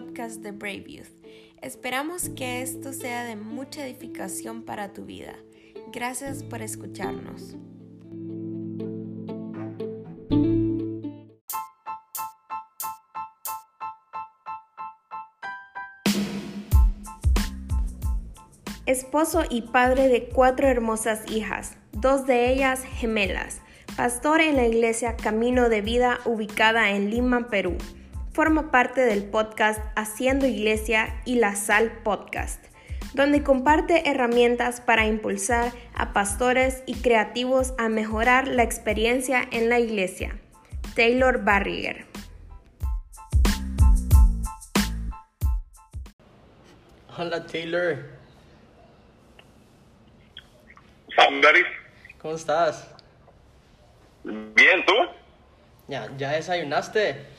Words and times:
de 0.00 0.52
Brave 0.52 0.84
Youth. 0.86 1.26
Esperamos 1.60 2.28
que 2.28 2.62
esto 2.62 2.92
sea 2.92 3.24
de 3.24 3.34
mucha 3.34 3.84
edificación 3.84 4.62
para 4.62 4.92
tu 4.92 5.04
vida. 5.04 5.34
Gracias 5.92 6.44
por 6.44 6.62
escucharnos. 6.62 7.56
Esposo 18.86 19.42
y 19.50 19.62
padre 19.62 20.06
de 20.08 20.28
cuatro 20.28 20.68
hermosas 20.68 21.28
hijas, 21.28 21.76
dos 21.90 22.24
de 22.24 22.52
ellas 22.52 22.84
gemelas. 22.84 23.62
Pastor 23.96 24.40
en 24.42 24.54
la 24.54 24.66
iglesia 24.66 25.16
Camino 25.16 25.68
de 25.68 25.80
Vida 25.80 26.20
ubicada 26.24 26.90
en 26.92 27.10
Lima, 27.10 27.48
Perú. 27.48 27.76
Forma 28.38 28.70
parte 28.70 29.00
del 29.00 29.24
podcast 29.24 29.80
Haciendo 29.96 30.46
Iglesia 30.46 31.20
y 31.24 31.40
La 31.40 31.56
Sal 31.56 31.90
Podcast, 32.04 32.64
donde 33.12 33.42
comparte 33.42 34.08
herramientas 34.08 34.80
para 34.80 35.06
impulsar 35.06 35.72
a 35.92 36.12
pastores 36.12 36.84
y 36.86 36.94
creativos 37.00 37.74
a 37.78 37.88
mejorar 37.88 38.46
la 38.46 38.62
experiencia 38.62 39.42
en 39.50 39.68
la 39.68 39.80
iglesia. 39.80 40.38
Taylor 40.94 41.42
Barriger. 41.42 42.06
Hola 47.18 47.44
Taylor. 47.44 48.04
¿cómo 52.22 52.36
estás? 52.36 52.86
Bien, 54.22 54.86
¿tú? 54.86 54.94
Ya, 55.88 56.08
¿ya 56.16 56.30
desayunaste? 56.30 57.37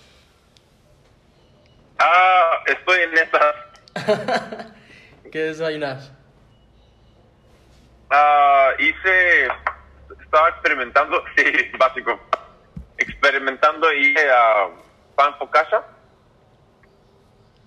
Ah, 2.00 2.64
estoy 2.66 3.00
en 3.02 3.14
esta. 3.18 3.56
¿Qué 5.32 5.40
desayunas? 5.40 6.12
Ah, 8.10 8.72
hice. 8.80 9.48
Estaba 10.22 10.50
experimentando. 10.50 11.24
Sí, 11.36 11.72
básico. 11.78 12.20
Experimentando 12.98 13.92
y 13.94 14.16
a 14.18 14.68
pan 15.16 15.34
focaccia 15.38 15.82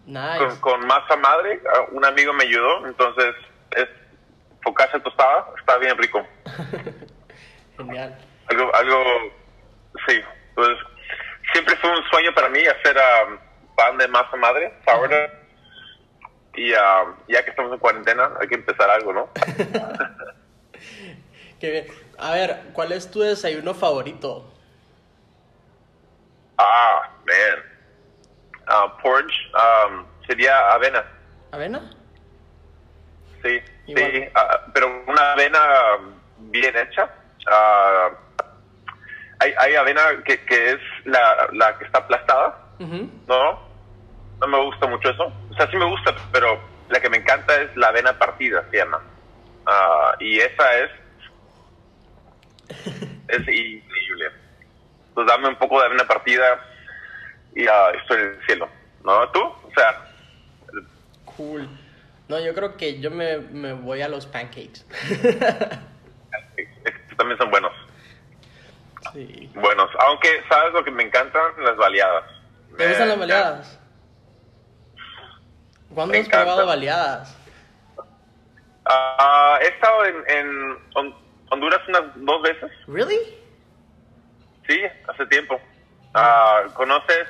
Nice. 0.07 0.39
con, 0.39 0.57
con 0.61 0.87
masa 0.87 1.17
madre. 1.17 1.61
Ah, 1.75 1.87
Un 1.93 2.05
amigo 2.05 2.33
me 2.33 2.45
ayudó, 2.45 2.87
entonces 2.87 3.35
es 3.77 3.89
focaccia 4.63 5.01
tostada. 5.03 5.47
Está 5.59 5.77
bien 5.79 5.97
rico. 5.99 6.27
Genial. 7.77 8.19
Algo, 8.49 8.75
algo. 8.75 9.05
Sí, 10.07 10.21
pues 10.55 10.71
siempre 11.53 11.77
fue 11.77 11.91
un 11.91 12.03
sueño 12.11 12.35
para 12.35 12.49
mí 12.49 12.61
hacer 12.61 12.97
ah, 12.99 13.39
pan 13.77 13.97
de 13.99 14.09
masa 14.09 14.37
madre, 14.37 14.73
sourdough. 14.85 15.31
Y 16.55 16.73
ah, 16.75 17.05
ya 17.29 17.45
que 17.45 17.51
estamos 17.51 17.73
en 17.73 17.79
cuarentena, 17.79 18.31
hay 18.41 18.49
que 18.49 18.57
empezar 18.57 18.91
algo, 18.91 19.13
¿no? 19.13 19.29
Qué 21.61 21.71
bien. 21.71 21.87
A 22.19 22.33
ver, 22.33 22.61
¿cuál 22.73 22.93
es 22.93 23.11
tu 23.11 23.21
desayuno 23.21 23.75
favorito? 23.75 24.49
Ah, 26.59 27.11
man. 27.27 27.63
Ah, 28.67 28.97
porridge 29.03 29.35
um, 29.55 30.05
sería 30.27 30.73
avena. 30.73 31.05
¿Avena? 31.53 31.91
Sí, 33.43 33.61
Igual. 33.87 34.11
sí. 34.13 34.25
ah, 34.35 34.61
pero 34.73 35.03
una 35.07 35.33
avena 35.33 35.61
bien 36.39 36.77
hecha. 36.77 37.09
Ah, 37.51 38.11
hay, 39.41 39.53
hay 39.59 39.75
avena 39.75 40.03
que, 40.25 40.45
que 40.45 40.71
es 40.73 40.79
la, 41.05 41.49
la 41.53 41.77
que 41.79 41.85
está 41.87 41.99
aplastada, 41.99 42.57
¿no? 43.29 43.61
No 44.41 44.47
me 44.47 44.65
gusta 44.65 44.87
mucho 44.87 45.11
eso. 45.11 45.33
O 45.51 45.55
sea, 45.55 45.71
sí 45.71 45.77
me 45.77 45.85
gusta, 45.85 46.15
pero 46.33 46.61
la 46.89 47.01
que 47.01 47.09
me 47.09 47.19
encanta 47.19 47.61
es 47.61 47.77
la 47.77 47.89
avena 47.89 48.19
partida, 48.19 48.65
se 48.71 48.79
llama. 48.79 49.01
Ah, 49.67 50.15
y 50.19 50.39
esa 50.39 50.79
es... 50.79 50.91
es 53.29 53.41
increíble. 53.41 54.31
Pues 55.15 55.27
dame 55.27 55.49
un 55.49 55.57
poco 55.57 55.81
de 55.81 55.87
avena 55.87 56.05
partida 56.05 56.59
y 57.55 57.67
ah, 57.67 57.91
estoy 58.01 58.21
en 58.21 58.29
el 58.29 58.47
cielo. 58.47 58.69
¿No? 59.05 59.29
¿Tú? 59.31 59.41
O 59.41 59.71
sea, 59.75 60.13
Cool. 61.37 61.69
No, 62.29 62.41
yo 62.41 62.55
creo 62.55 62.77
que 62.77 63.01
yo 63.01 63.11
me, 63.11 63.39
me 63.39 63.73
voy 63.73 64.03
a 64.03 64.09
los 64.09 64.27
pancakes. 64.27 64.85
también 67.17 67.39
son 67.39 67.51
buenos. 67.51 67.73
sí. 69.13 69.51
Buenos. 69.55 69.91
Aunque, 70.07 70.43
¿sabes 70.49 70.73
lo 70.73 70.85
que 70.85 70.91
me 70.91 71.03
encantan? 71.05 71.53
Las 71.59 71.77
baleadas. 71.77 72.25
¿Te 72.77 72.89
gustan 72.89 73.09
las 73.09 73.19
baleadas? 73.19 73.79
¿Cuándo 75.95 76.19
has 76.19 76.29
probado 76.29 76.67
baleadas? 76.67 77.37
Ah, 78.85 79.59
he 79.63 79.69
estado 79.69 80.05
en, 80.07 80.17
en 80.29 80.79
Hon- 80.95 81.15
Honduras 81.51 81.81
unas 81.89 82.03
dos 82.17 82.43
veces. 82.43 82.71
¿Really? 82.89 83.19
Sí, 84.67 84.81
hace 85.09 85.27
tiempo. 85.27 85.61
Ah, 86.15 86.63
¿Conoces 86.75 87.27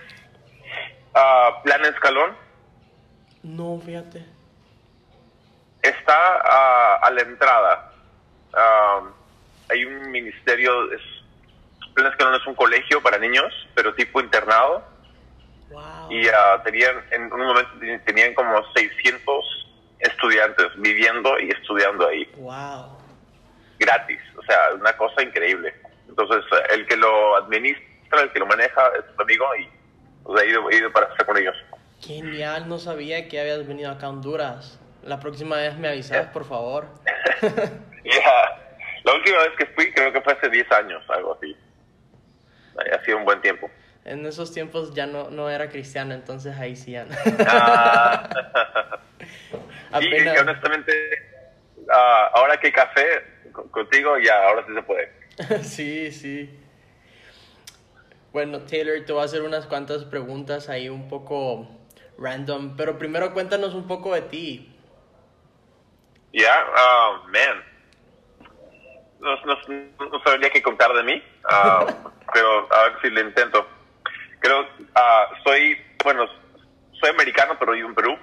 ah, 1.14 1.60
Plan 1.64 1.84
Escalón? 1.84 2.36
No, 3.42 3.80
fíjate. 3.84 4.24
Está 5.82 6.16
ah, 6.44 7.00
a 7.02 7.10
la 7.10 7.20
entrada. 7.22 7.92
Hay 9.70 9.84
un 9.84 10.10
ministerio. 10.10 10.92
Es, 10.92 11.00
Plan 11.94 12.06
Escalón 12.10 12.36
es 12.40 12.46
un 12.46 12.54
colegio 12.54 13.02
para 13.02 13.18
niños, 13.18 13.52
pero 13.74 13.92
tipo 13.94 14.20
internado. 14.20 14.84
Wow. 15.72 16.10
Y 16.12 16.28
ah, 16.28 16.60
tenían, 16.64 17.02
en 17.10 17.32
un 17.32 17.40
momento 17.46 17.70
ten- 17.80 18.04
tenían 18.04 18.34
como 18.34 18.62
600 18.74 19.68
estudiantes 20.00 20.66
viviendo 20.76 21.38
y 21.40 21.50
estudiando 21.50 22.08
ahí. 22.08 22.24
Wow. 22.36 22.98
gratis, 23.78 24.20
o 24.36 24.42
sea, 24.42 24.58
una 24.78 24.96
cosa 24.96 25.22
increíble. 25.22 25.74
Entonces, 26.08 26.44
eh, 26.52 26.74
el 26.74 26.86
que 26.86 26.96
lo 26.96 27.36
administra, 27.36 28.20
el 28.22 28.30
que 28.32 28.38
lo 28.38 28.46
maneja 28.46 28.82
es 28.98 29.04
un 29.14 29.22
amigo 29.22 29.44
y 29.56 29.68
pues, 30.22 30.42
he, 30.42 30.50
ido, 30.50 30.70
he 30.70 30.76
ido 30.76 30.92
para 30.92 31.06
estar 31.06 31.26
con 31.26 31.36
ellos. 31.38 31.56
Genial, 32.00 32.68
no 32.68 32.78
sabía 32.78 33.28
que 33.28 33.40
habías 33.40 33.66
venido 33.66 33.90
acá 33.90 34.06
a 34.06 34.10
Honduras. 34.10 34.78
La 35.04 35.18
próxima 35.18 35.56
vez 35.56 35.76
me 35.78 35.88
avisas, 35.88 36.26
por 36.28 36.44
favor. 36.44 36.86
Ya, 38.04 38.60
La 39.04 39.14
última 39.14 39.38
vez 39.38 39.50
que 39.56 39.66
fui 39.66 39.92
creo 39.92 40.12
que 40.12 40.20
fue 40.22 40.32
hace 40.32 40.48
10 40.50 40.70
años, 40.72 41.02
algo 41.08 41.34
así. 41.36 41.56
Ha 42.92 43.04
sido 43.04 43.18
un 43.18 43.24
buen 43.24 43.40
tiempo. 43.40 43.70
En 44.04 44.26
esos 44.26 44.52
tiempos 44.52 44.94
ya 44.94 45.06
no, 45.06 45.30
no 45.30 45.48
era 45.48 45.68
cristiano, 45.68 46.12
entonces 46.14 46.56
ahí 46.58 46.74
sí 46.74 46.92
ya. 46.92 47.06
Ah, 47.46 48.28
sí, 50.00 50.06
Apenas- 50.06 50.40
honestamente, 50.40 50.92
ah, 51.92 52.30
ahora 52.34 52.58
que 52.58 52.72
café 52.72 53.06
con- 53.52 53.68
contigo, 53.68 54.18
ya, 54.18 54.42
ahora 54.48 54.64
sí 54.66 54.74
se 54.74 54.82
puede. 54.82 55.12
sí, 55.62 56.10
sí. 56.12 56.58
Bueno, 58.32 58.60
Taylor, 58.62 59.04
te 59.04 59.12
voy 59.12 59.22
a 59.22 59.26
hacer 59.26 59.42
unas 59.42 59.66
cuantas 59.66 60.04
preguntas 60.04 60.68
ahí 60.68 60.88
un 60.88 61.08
poco 61.08 61.68
random, 62.18 62.76
pero 62.76 62.98
primero 62.98 63.32
cuéntanos 63.32 63.74
un 63.74 63.86
poco 63.86 64.14
de 64.14 64.22
ti. 64.22 64.68
Ya, 66.32 66.54
ah, 66.74 67.22
man. 67.26 67.62
No, 69.20 69.36
no, 69.44 70.08
no 70.10 70.22
sabría 70.24 70.50
qué 70.50 70.60
contar 70.62 70.92
de 70.94 71.02
mí, 71.04 71.22
ah, 71.48 71.84
pero 72.34 72.66
a 72.74 72.82
ver 72.88 72.92
si 73.02 73.10
le 73.10 73.20
intento. 73.20 73.64
Creo, 74.42 74.66
ah, 74.96 75.28
soy, 75.44 75.80
bueno, 76.02 76.26
soy 77.00 77.10
americano, 77.10 77.56
pero 77.58 77.72
vivo 77.72 77.88
en 77.88 77.94
Perú. 77.94 78.18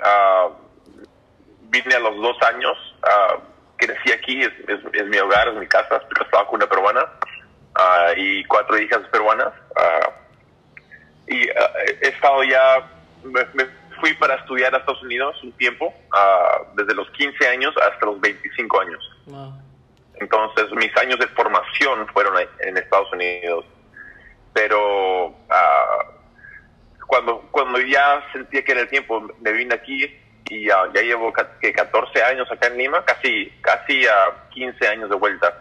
Ah, 0.00 0.50
vine 1.62 1.94
a 1.94 2.00
los 2.00 2.16
dos 2.16 2.36
años, 2.42 2.76
ah, 3.02 3.38
crecí 3.76 4.12
aquí, 4.12 4.42
es, 4.42 4.52
es, 4.68 4.80
es 4.92 5.06
mi 5.06 5.18
hogar, 5.18 5.48
es 5.48 5.54
mi 5.54 5.66
casa, 5.66 5.96
estoy 5.96 6.24
casado 6.24 6.46
con 6.46 6.56
una 6.56 6.68
peruana 6.68 7.06
y 8.16 8.44
cuatro 8.44 8.78
hijas 8.78 9.00
peruanas. 9.10 9.52
y 11.26 11.48
he 11.48 12.08
estado 12.08 12.44
ya, 12.44 12.86
me, 13.24 13.44
me 13.54 13.66
fui 14.00 14.12
para 14.14 14.34
estudiar 14.34 14.74
a 14.74 14.78
Estados 14.78 15.02
Unidos 15.02 15.42
un 15.42 15.52
tiempo, 15.52 15.92
desde 16.74 16.94
los 16.94 17.10
15 17.10 17.48
años 17.48 17.74
hasta 17.78 18.06
los 18.06 18.20
25 18.20 18.80
años. 18.80 19.10
Wow. 19.26 19.64
Entonces, 20.20 20.70
mis 20.72 20.96
años 20.98 21.18
de 21.18 21.26
formación 21.28 22.06
fueron 22.08 22.34
en 22.60 22.76
Estados 22.76 23.12
Unidos. 23.12 23.64
Pero 24.54 25.34
ah, 25.50 25.98
cuando, 27.06 27.40
cuando 27.50 27.78
ya 27.80 28.22
sentía 28.32 28.64
que 28.64 28.72
era 28.72 28.80
el 28.82 28.88
tiempo, 28.88 29.20
me 29.40 29.52
vine 29.52 29.74
aquí 29.74 30.04
y 30.48 30.70
ah, 30.70 30.84
ya 30.94 31.02
llevo 31.02 31.32
que 31.60 31.72
14 31.72 32.22
años 32.22 32.50
acá 32.50 32.68
en 32.68 32.78
Lima, 32.78 33.04
casi, 33.04 33.50
casi 33.60 34.06
a 34.06 34.48
15 34.50 34.88
años 34.88 35.10
de 35.10 35.16
vuelta. 35.16 35.52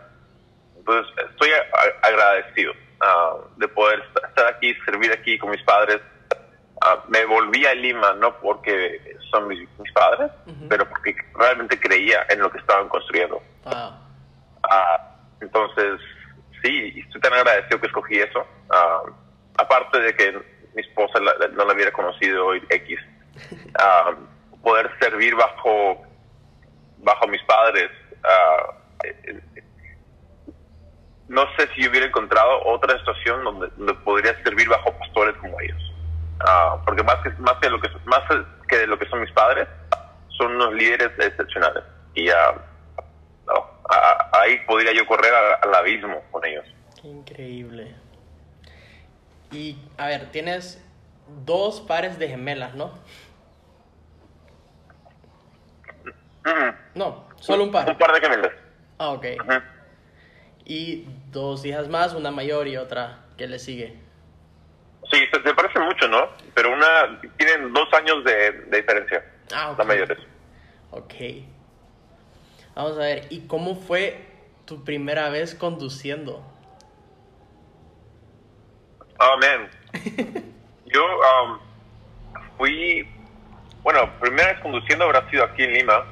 Entonces, 0.78 1.14
estoy 1.32 1.50
a- 1.52 2.08
agradecido 2.08 2.74
ah, 3.02 3.36
de 3.58 3.68
poder 3.68 4.00
est- 4.00 4.26
estar 4.30 4.48
aquí, 4.48 4.74
servir 4.86 5.12
aquí 5.12 5.38
con 5.38 5.50
mis 5.52 5.64
padres. 5.64 6.00
Ah, 6.82 7.02
me 7.08 7.24
volví 7.26 7.66
a 7.66 7.74
Lima, 7.74 8.14
no 8.14 8.36
porque 8.40 9.16
son 9.32 9.48
mis, 9.48 9.60
mis 9.80 9.92
padres, 9.94 10.30
pero 10.70 10.88
porque 10.90 11.16
realmente 11.34 11.80
creía 11.80 12.26
en 12.30 12.40
lo 12.42 12.52
que 12.52 12.58
estaban 12.60 12.90
construyendo. 12.90 13.42
Wow. 13.64 13.94
Entonces, 15.40 16.00
sí, 16.64 16.94
estoy 17.06 17.22
tan 17.22 17.34
agradecido 17.34 17.80
que 17.80 17.88
escogí 17.88 18.20
eso. 18.20 18.46
Ah, 18.70 19.02
aparte 19.58 20.00
de 20.00 20.16
que 20.16 20.32
mi 20.74 20.82
esposa 20.82 21.20
la- 21.20 21.48
no 21.50 21.66
la 21.66 21.74
hubiera 21.74 21.92
conocido 21.92 22.54
X. 22.56 23.00
Ah, 23.78 24.12
poder 24.64 24.90
servir 25.00 25.36
bajo, 25.36 26.02
bajo 26.98 27.28
mis 27.28 27.44
padres. 27.44 27.90
eh, 29.04 29.42
no 31.28 31.46
sé 31.58 31.68
si 31.74 31.82
yo 31.84 31.90
hubiera 31.90 32.06
encontrado 32.06 32.62
otra 32.66 32.98
situación 33.00 33.44
donde, 33.44 33.94
podría 34.06 34.34
servir 34.44 34.68
bajo 34.70 34.92
pastores 35.00 35.36
como 35.38 35.60
ellos. 35.62 35.82
Porque 36.86 37.02
más 37.04 37.16
que, 37.24 37.30
más, 37.40 37.56
que 37.62 37.70
lo 37.70 37.80
que, 37.80 37.90
más 38.06 38.22
que 38.68 38.78
de 38.78 38.88
lo 38.88 39.00
que 39.00 39.08
son 39.08 39.22
mis 39.22 39.32
padres, 39.32 39.68
son 40.38 40.56
unos 40.56 40.74
líderes 40.74 41.12
excepcionales. 41.18 41.84
Y 42.14 42.30
ah, 43.94 44.30
ah, 44.32 44.40
ahí 44.42 44.60
podría 44.66 44.94
yo 44.94 45.06
correr 45.06 45.34
al 45.62 45.76
abismo 45.76 46.22
con 46.32 46.46
ellos. 46.46 46.66
Qué 47.02 47.08
increíble. 47.08 47.96
Y, 49.52 49.78
a 49.98 50.08
ver, 50.08 50.32
tienes 50.32 50.84
dos 51.46 51.82
pares 51.82 52.18
de 52.18 52.28
gemelas, 52.30 52.74
¿no? 52.76 52.92
No, 56.96 57.26
solo 57.40 57.64
un 57.64 57.70
Un 57.70 57.74
par. 57.74 57.98
par 57.98 58.14
de 58.14 58.20
gemelas. 58.20 58.52
Ah, 58.98 59.10
ok. 59.12 59.26
Y 60.66 61.06
dos 61.32 61.64
hijas 61.66 61.88
más, 61.90 62.14
una 62.14 62.32
mayor 62.32 62.68
y 62.68 62.78
otra 62.78 63.20
que 63.38 63.48
le 63.48 63.60
sigue. 63.60 64.00
Sí, 65.12 65.20
se, 65.32 65.42
se 65.42 65.54
parecen 65.54 65.84
mucho, 65.84 66.08
¿no? 66.08 66.30
Pero 66.54 66.72
una 66.74 67.20
tienen 67.38 67.74
dos 67.74 67.88
años 67.94 68.24
de, 68.24 68.52
de 68.52 68.78
diferencia. 68.78 69.24
Ah, 69.54 69.72
ok. 69.72 69.78
Las 69.80 69.88
mayores. 69.88 70.18
Ok. 70.92 71.14
Vamos 72.76 72.98
a 72.98 73.02
ver, 73.02 73.28
¿y 73.30 73.48
cómo 73.48 73.76
fue 73.76 74.26
tu 74.66 74.84
primera 74.84 75.30
vez 75.30 75.54
conduciendo? 75.54 76.44
Oh, 79.20 79.38
man. 79.40 79.70
Yo 80.86 81.04
um, 81.06 81.60
fui, 82.58 83.08
bueno, 83.84 84.10
primera 84.20 84.54
vez 84.54 84.62
conduciendo 84.62 85.06
habrá 85.06 85.30
sido 85.30 85.44
aquí 85.44 85.64
en 85.64 85.74
Lima. 85.74 86.04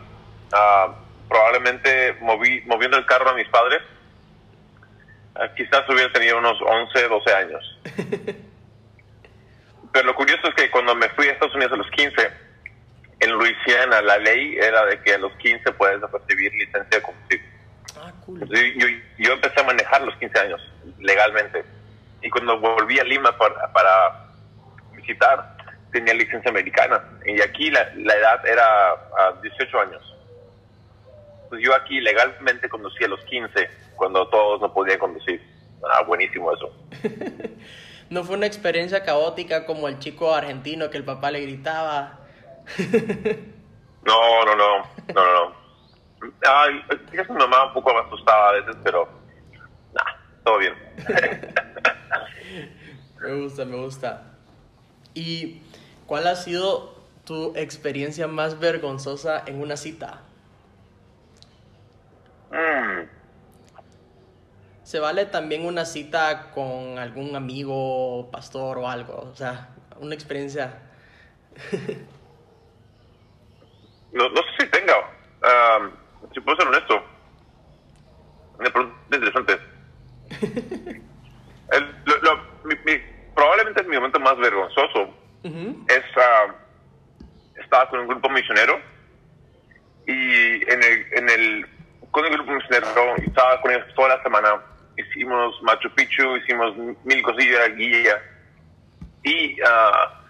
Ah, 0.53 0.95
probablemente 1.27 2.17
moví, 2.21 2.61
moviendo 2.65 2.97
el 2.97 3.05
carro 3.05 3.29
a 3.31 3.33
mis 3.33 3.47
padres. 3.47 3.81
Ah, 5.35 5.49
quizás 5.55 5.87
hubiera 5.89 6.11
tenido 6.13 6.37
unos 6.37 6.61
11, 6.61 7.07
12 7.07 7.33
años. 7.33 7.79
Pero 9.91 10.05
lo 10.05 10.15
curioso 10.15 10.47
es 10.47 10.55
que 10.55 10.69
cuando 10.69 10.93
me 10.95 11.09
fui 11.09 11.27
a 11.27 11.31
Estados 11.31 11.55
Unidos 11.55 11.73
a 11.73 11.77
los 11.77 11.89
15, 11.91 12.50
en 13.21 13.31
Luisiana 13.31 14.01
la 14.01 14.17
ley 14.17 14.57
era 14.57 14.85
de 14.85 14.99
que 15.01 15.13
a 15.13 15.17
los 15.19 15.31
15 15.33 15.71
puedes 15.73 16.01
recibir 16.01 16.51
licencia 16.53 16.97
de 16.97 17.01
conducir. 17.01 17.41
Ah, 17.97 18.11
cool. 18.25 18.39
Yo, 18.39 18.61
yo, 18.77 18.87
yo 19.19 19.33
empecé 19.33 19.61
a 19.61 19.63
manejar 19.63 20.01
a 20.01 20.05
los 20.05 20.15
15 20.17 20.39
años, 20.39 20.61
legalmente. 20.99 21.63
Y 22.21 22.29
cuando 22.29 22.59
volví 22.59 22.99
a 22.99 23.03
Lima 23.03 23.37
para, 23.37 23.71
para 23.71 24.27
visitar, 24.95 25.55
tenía 25.91 26.13
licencia 26.15 26.49
americana. 26.49 27.03
Y 27.25 27.39
aquí 27.41 27.69
la, 27.69 27.91
la 27.95 28.15
edad 28.15 28.45
era 28.45 28.91
a 28.91 29.33
18 29.41 29.79
años. 29.79 30.15
Pues 31.49 31.61
yo 31.63 31.75
aquí 31.75 31.99
legalmente 31.99 32.69
conducí 32.69 33.03
a 33.03 33.07
los 33.07 33.23
15, 33.25 33.69
cuando 33.95 34.27
todos 34.29 34.61
no 34.61 34.73
podían 34.73 34.97
conducir. 34.97 35.41
Ah, 35.93 36.03
buenísimo 36.03 36.51
eso. 36.53 36.75
No 38.11 38.25
fue 38.25 38.35
una 38.35 38.45
experiencia 38.45 39.05
caótica 39.05 39.65
como 39.65 39.87
el 39.87 39.97
chico 39.99 40.35
argentino 40.35 40.89
que 40.89 40.97
el 40.97 41.05
papá 41.05 41.31
le 41.31 41.39
gritaba. 41.39 42.19
No, 44.03 44.45
no, 44.45 44.55
no, 44.55 44.77
no, 45.13 45.13
no. 45.13 45.49
no. 45.49 45.55
Ay, 46.47 46.83
es 47.11 47.29
mi 47.29 47.35
mamá 47.35 47.67
un 47.67 47.73
poco 47.73 47.93
me 47.93 47.99
asustaba 47.99 48.49
a 48.49 48.51
veces, 48.53 48.75
pero 48.83 49.07
nah, 49.93 50.03
todo 50.43 50.57
bien. 50.57 50.73
Me 53.21 53.39
gusta, 53.43 53.65
me 53.65 53.77
gusta. 53.77 54.23
¿Y 55.13 55.61
cuál 56.07 56.25
ha 56.25 56.35
sido 56.35 56.95
tu 57.23 57.53
experiencia 57.55 58.27
más 58.27 58.59
vergonzosa 58.59 59.43
en 59.45 59.61
una 59.61 59.77
cita? 59.77 60.21
Mm. 62.49 63.07
Se 64.83 64.99
vale 64.99 65.27
también 65.27 65.65
una 65.65 65.85
cita 65.85 66.49
con 66.49 66.97
algún 66.97 67.35
amigo, 67.35 68.31
pastor 68.31 68.79
o 68.79 68.89
algo. 68.89 69.29
O 69.31 69.35
sea, 69.35 69.69
una 69.99 70.15
experiencia. 70.15 70.79
No, 74.13 74.29
no 74.29 74.41
sé 74.41 74.49
si 74.65 74.67
tenga. 74.71 74.95
am, 75.43 75.91
si 76.33 76.39
puedo 76.41 76.57
ser 76.57 76.67
honesto. 76.67 77.03
Una 78.59 78.69
pregunta 78.69 79.15
interesante. 79.15 79.59
El- 81.71 81.95
lo- 82.05 82.17
lo- 82.21 82.43
mi- 82.65 82.75
mi- 82.85 83.01
probablemente 83.33 83.83
mi 83.83 83.95
momento 83.95 84.19
más 84.19 84.37
vergonzoso 84.37 85.15
Ujú. 85.43 85.85
es. 85.87 86.03
ah, 86.17 86.55
estaba 87.55 87.87
con 87.89 87.99
un 88.01 88.07
grupo 88.07 88.27
misionero 88.29 88.81
y 90.07 90.63
en 90.71 90.83
el, 90.83 91.05
en 91.13 91.29
el, 91.29 91.69
con 92.11 92.25
el 92.25 92.31
grupo 92.33 92.51
misionero 92.53 93.15
estaba 93.17 93.61
con 93.61 93.71
ellos 93.71 93.85
toda 93.95 94.15
la 94.17 94.23
semana. 94.23 94.61
Hicimos 94.97 95.55
Machu 95.61 95.89
Picchu, 95.95 96.35
hicimos 96.37 96.75
mil 97.03 97.21
cosillas, 97.23 97.73
guía. 97.75 98.21
Y 99.23 99.57
ah, 99.65 100.21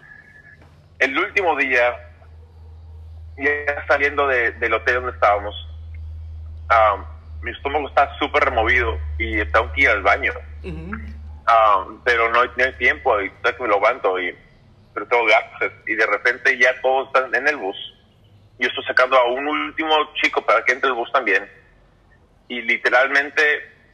el 1.00 1.18
último 1.18 1.56
día 1.56 1.96
ya 3.42 3.84
saliendo 3.88 4.26
de- 4.26 4.52
del 4.52 4.72
hotel 4.74 4.96
donde 4.96 5.12
estábamos, 5.12 5.54
ah, 6.68 7.04
mi 7.40 7.50
estómago 7.50 7.88
está 7.88 8.10
súper 8.18 8.44
removido 8.44 8.98
y 9.18 9.44
tengo 9.46 9.72
que 9.72 9.82
ir 9.82 9.88
al 9.90 10.02
baño. 10.02 10.32
Ujú. 10.62 10.90
Ah, 11.46 11.84
pero 12.04 12.30
no 12.30 12.40
hay, 12.42 12.50
no 12.56 12.64
hay 12.64 12.72
tiempo 12.74 13.20
y 13.20 13.30
que 13.30 13.54
me 13.60 13.68
lo 13.68 13.74
aguanto 13.76 14.18
y 14.20 14.36
pero 14.94 15.06
tengo 15.08 15.24
gases 15.24 15.72
y 15.86 15.94
de 15.94 16.06
repente 16.06 16.56
ya 16.58 16.78
todos 16.82 17.06
están 17.08 17.34
en 17.34 17.48
el 17.48 17.56
bus. 17.56 17.76
Yo 18.58 18.68
estoy 18.68 18.84
sacando 18.84 19.16
a 19.16 19.24
un 19.24 19.46
último 19.48 19.96
chico 20.22 20.42
para 20.44 20.62
que 20.64 20.72
entre 20.72 20.88
el 20.90 20.94
bus 20.94 21.10
también 21.12 21.50
y 22.48 22.60
literalmente 22.60 23.42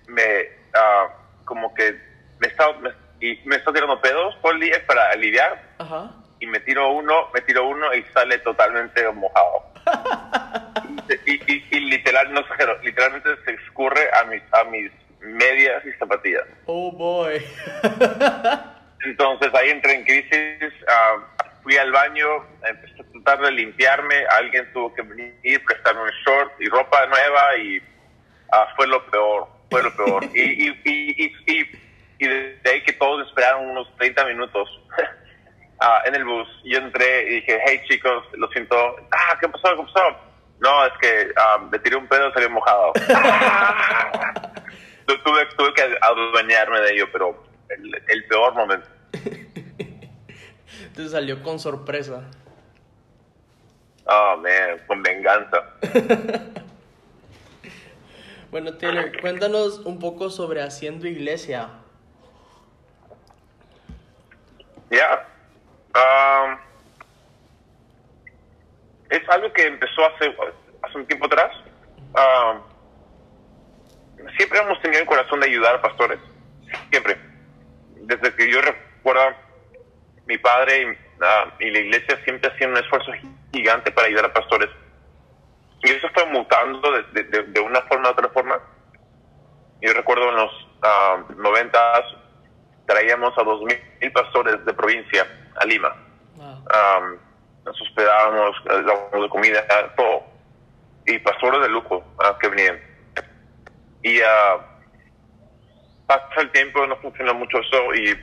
me 0.08 0.46
ah, 0.74 1.06
como 1.44 1.72
que 1.72 1.92
me 2.40 2.48
está 2.48 2.72
me, 2.80 2.90
y 3.20 3.40
me 3.46 3.56
está 3.56 3.72
tirando 3.72 4.00
pedos 4.00 4.34
todo 4.42 4.52
el 4.52 4.60
día 4.60 4.84
para 4.86 5.10
aliviar 5.10 5.74
Ajá. 5.78 6.10
Y 6.40 6.46
me 6.46 6.60
tiro 6.60 6.90
uno, 6.92 7.28
me 7.34 7.40
tiro 7.42 7.66
uno 7.66 7.92
y 7.94 8.02
sale 8.14 8.38
totalmente 8.38 9.08
mojado. 9.12 9.64
y, 11.26 11.32
y- 11.52 11.66
y 11.70 11.80
literal, 11.80 12.32
no 12.32 12.40
exagero, 12.40 12.78
literalmente 12.82 13.30
se 13.44 13.52
escurre 13.54 14.08
a 14.20 14.24
mis, 14.24 14.42
a 14.52 14.64
mis 14.64 14.90
medias 15.20 15.84
y 15.84 15.92
zapatillas. 15.98 16.44
Oh 16.66 16.92
boy. 16.92 17.42
Entonces 19.04 19.54
ahí 19.54 19.70
entré 19.70 19.94
en 19.94 20.04
crisis, 20.04 20.72
ah, 20.88 21.16
fui 21.62 21.76
al 21.76 21.92
baño, 21.92 22.26
empecé 22.68 22.94
a 23.02 23.12
tratar 23.24 23.44
de 23.46 23.52
limpiarme, 23.52 24.16
alguien 24.38 24.70
tuvo 24.72 24.92
que 24.94 25.02
venir, 25.02 25.64
prestarme 25.64 26.02
un 26.02 26.10
short 26.26 26.52
y 26.60 26.68
ropa 26.68 27.06
nueva 27.06 27.56
y 27.62 27.80
ah, 28.52 28.66
fue 28.76 28.86
lo 28.88 29.04
peor, 29.10 29.48
fue 29.70 29.82
lo 29.82 29.94
peor. 29.96 30.28
y, 30.34 30.68
y, 30.68 30.68
y, 30.84 31.24
y, 31.24 31.52
y- 31.60 31.78
y 32.20 32.26
desde 32.26 32.68
ahí 32.72 32.82
que 32.82 32.94
todos 32.94 33.24
esperaron 33.28 33.64
unos 33.70 33.96
30 33.96 34.24
minutos 34.24 34.68
ah, 35.80 36.02
en 36.06 36.14
el 36.14 36.24
bus, 36.24 36.48
yo 36.64 36.78
entré 36.78 37.24
y 37.24 37.34
dije, 37.36 37.58
hey 37.66 37.80
chicos, 37.88 38.24
lo 38.32 38.48
siento, 38.48 38.76
ah, 39.10 39.36
¿qué 39.40 39.48
pasó? 39.48 39.76
¿Qué 39.76 39.82
pasó? 39.92 40.16
No, 40.60 40.84
es 40.86 40.92
que 41.00 41.28
ah, 41.36 41.58
me 41.70 41.78
tiré 41.78 41.96
un 41.96 42.06
pedo 42.08 42.28
y 42.28 42.32
salió 42.32 42.50
mojado. 42.50 42.92
Tu- 45.06 45.18
tuve, 45.22 45.46
tuve 45.56 45.72
que 45.72 45.96
adueñarme 46.02 46.80
de 46.82 46.92
ello, 46.92 47.06
pero 47.10 47.42
el, 47.70 48.02
el 48.08 48.26
peor 48.26 48.52
momento. 48.54 48.86
Entonces 50.82 51.12
salió 51.12 51.42
con 51.42 51.58
sorpresa. 51.58 52.24
Oh, 54.04 54.36
man, 54.36 54.78
con 54.86 55.02
venganza. 55.02 55.64
Bueno, 58.50 58.72
Taylor, 58.78 59.12
cuéntanos 59.20 59.80
un 59.80 59.98
poco 59.98 60.30
sobre 60.30 60.62
haciendo 60.62 61.06
iglesia. 61.06 61.68
Ya. 64.90 65.27
Es 69.10 69.28
algo 69.30 69.52
que 69.52 69.66
empezó 69.66 70.06
hace, 70.06 70.34
hace 70.82 70.98
un 70.98 71.06
tiempo 71.06 71.26
atrás. 71.26 71.50
Um, 72.14 72.60
siempre 74.36 74.58
hemos 74.58 74.80
tenido 74.82 75.00
el 75.00 75.06
corazón 75.06 75.40
de 75.40 75.46
ayudar 75.46 75.76
a 75.76 75.82
pastores. 75.82 76.18
Siempre. 76.90 77.18
Desde 77.96 78.34
que 78.34 78.50
yo 78.50 78.60
recuerdo, 78.60 79.22
mi 80.26 80.36
padre 80.38 80.82
y, 80.82 80.98
ah, 81.22 81.52
y 81.58 81.70
la 81.70 81.78
iglesia 81.78 82.22
siempre 82.24 82.50
hacían 82.50 82.70
un 82.72 82.78
esfuerzo 82.78 83.12
gigante 83.52 83.90
para 83.90 84.06
ayudar 84.08 84.26
a 84.26 84.32
pastores. 84.32 84.68
Y 85.82 85.90
eso 85.90 86.08
fue 86.12 86.26
mutando 86.26 86.90
de- 86.90 87.22
de 87.44 87.60
una 87.60 87.80
forma 87.82 88.08
a 88.08 88.12
otra 88.12 88.28
forma. 88.30 88.58
Yo 89.80 89.92
recuerdo 89.94 90.28
en 90.30 90.36
los 90.36 90.68
ah, 90.82 91.24
noventas 91.36 92.04
traíamos 92.86 93.36
a 93.38 93.42
dos 93.42 93.62
mil 93.62 94.12
pastores 94.12 94.64
de 94.64 94.72
provincia 94.74 95.26
a 95.60 95.64
Lima. 95.66 95.94
Wow. 96.36 96.64
Am, 96.70 97.18
nos 97.64 97.80
hospedábamos, 97.80 98.56
dábamos 98.64 99.22
de 99.22 99.28
comida, 99.28 99.66
todo. 99.96 100.24
Y 101.06 101.18
pastores 101.18 101.62
de 101.62 101.68
lujo 101.68 102.04
que 102.40 102.48
venían. 102.48 102.78
Y 104.02 104.20
ah, 104.20 104.58
pasa 106.06 106.40
el 106.40 106.50
tiempo, 106.52 106.86
no 106.86 106.96
funciona 106.96 107.32
mucho 107.32 107.58
eso 107.58 107.94
y 107.94 108.16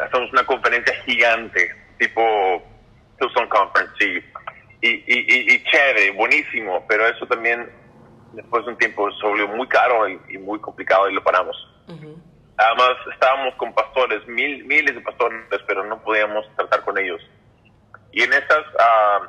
hacemos 0.00 0.32
una 0.32 0.44
conferencia 0.44 0.94
gigante, 1.04 1.74
tipo 1.98 2.62
Tucson 3.18 3.48
Conference, 3.48 4.04
y, 4.04 4.88
y, 4.88 5.04
y, 5.06 5.54
y 5.54 5.64
chévere, 5.64 6.10
buenísimo, 6.12 6.84
pero 6.88 7.06
eso 7.06 7.26
también 7.26 7.70
después 8.32 8.64
de 8.64 8.72
un 8.72 8.78
tiempo 8.78 9.10
se 9.12 9.26
volvió 9.26 9.48
muy 9.48 9.66
caro 9.68 10.08
y, 10.08 10.38
muy 10.38 10.58
complicado 10.60 11.08
y 11.08 11.14
lo 11.14 11.22
paramos. 11.22 11.56
Además, 12.64 12.96
estábamos 13.12 13.54
con 13.56 13.74
pastores, 13.74 14.26
mil, 14.28 14.64
miles 14.64 14.94
de 14.94 15.00
pastores, 15.00 15.40
pero 15.66 15.84
no 15.84 16.00
podíamos 16.02 16.46
tratar 16.56 16.82
con 16.82 16.96
ellos. 16.96 17.20
Y 18.12 18.22
en 18.22 18.32
esas, 18.32 18.60
uh, 18.60 19.24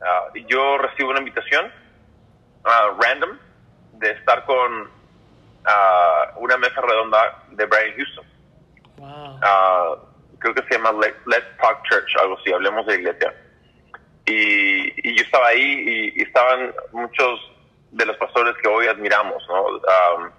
uh, 0.00 0.46
yo 0.46 0.78
recibo 0.78 1.10
una 1.10 1.20
invitación 1.20 1.72
uh, 2.64 3.00
random 3.00 3.38
de 3.92 4.10
estar 4.10 4.44
con 4.44 4.94
una 6.36 6.56
mesa 6.58 6.80
redonda 6.80 7.42
de 7.50 7.66
Brian 7.66 7.96
Houston. 7.96 8.24
creo 10.38 10.54
que 10.54 10.62
se 10.62 10.74
llama 10.74 10.92
Let's 10.92 11.56
Talk 11.60 11.82
Church, 11.88 12.08
algo 12.20 12.38
así, 12.38 12.52
hablemos 12.52 12.86
de 12.86 12.94
iglesia. 12.94 13.34
Y, 14.26 15.08
y 15.08 15.16
yo 15.16 15.24
estaba 15.24 15.48
ahí 15.48 16.12
y, 16.14 16.22
estaban 16.22 16.72
muchos 16.92 17.40
de 17.90 18.06
los 18.06 18.16
pastores 18.16 18.54
que 18.62 18.68
hoy 18.68 18.86
admiramos, 18.86 19.42
¿no? 19.48 19.66
Um, 19.66 20.30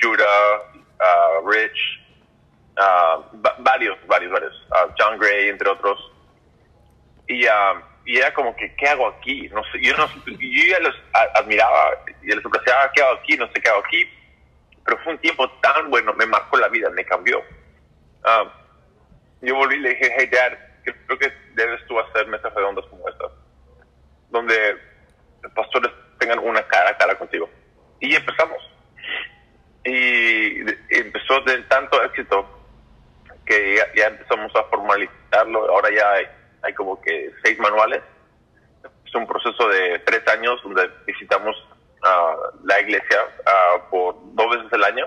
Judah, 0.00 0.71
Rich, 1.46 2.00
varios, 3.58 3.98
varios, 4.06 4.32
varios, 4.32 4.68
John 4.98 5.18
Gray, 5.18 5.48
entre 5.48 5.68
otros. 5.68 6.12
Y, 7.28 7.46
y 8.04 8.18
era 8.18 8.34
como 8.34 8.54
que, 8.56 8.74
¿qué 8.76 8.88
hago 8.88 9.06
aquí? 9.08 9.48
No 9.48 9.62
sé, 9.64 9.80
yo, 9.82 9.96
no, 9.96 10.06
yo 10.26 10.64
ya 10.68 10.78
los 10.80 10.94
admiraba 11.34 12.04
y 12.22 12.26
les 12.26 12.44
apreciaba, 12.44 12.90
¿qué 12.92 13.02
hago 13.02 13.18
aquí? 13.18 13.36
No 13.36 13.46
sé 13.48 13.60
qué 13.60 13.68
hago 13.68 13.80
aquí. 13.80 14.04
Pero 14.84 14.98
fue 14.98 15.12
un 15.12 15.18
tiempo 15.20 15.48
tan 15.60 15.90
bueno, 15.90 16.12
me 16.14 16.26
marcó 16.26 16.56
la 16.58 16.68
vida, 16.68 16.90
me 16.90 17.04
cambió. 17.04 17.42
yo 19.40 19.54
volví 19.54 19.76
y 19.76 19.80
le 19.80 19.88
dije, 19.90 20.14
hey, 20.18 20.28
Dad, 20.30 20.58
creo 20.84 21.18
que 21.18 21.32
debes 21.54 21.84
tú 21.86 21.98
hacer 22.00 22.26
mesas 22.26 22.52
redondas 22.54 22.84
como 22.86 23.08
estas, 23.08 23.30
donde 24.30 24.76
los 25.42 25.52
pastores 25.52 25.92
tengan 26.18 26.40
una 26.40 26.62
cara 26.66 26.90
a 26.90 26.96
cara 26.96 27.16
contigo. 27.16 27.48
Y 28.00 28.14
empezamos. 28.14 28.71
Y 29.84 30.60
empezó 30.90 31.40
de 31.40 31.62
tanto 31.62 32.02
éxito 32.04 32.46
que 33.44 33.76
ya, 33.96 34.06
empezamos 34.06 34.54
a 34.54 34.64
formalizarlo. 34.64 35.68
Ahora 35.70 35.90
ya 35.90 36.12
hay, 36.12 36.26
hay, 36.62 36.74
como 36.74 37.00
que 37.00 37.32
seis 37.42 37.58
manuales. 37.58 38.02
Es 39.06 39.14
un 39.14 39.26
proceso 39.26 39.68
de 39.68 39.98
tres 40.00 40.26
años 40.28 40.60
donde 40.62 40.88
visitamos 41.06 41.56
uh, 42.02 42.56
la 42.64 42.80
iglesia 42.80 43.18
uh, 43.24 43.90
por 43.90 44.16
dos 44.34 44.56
veces 44.56 44.72
al 44.72 44.84
año 44.84 45.06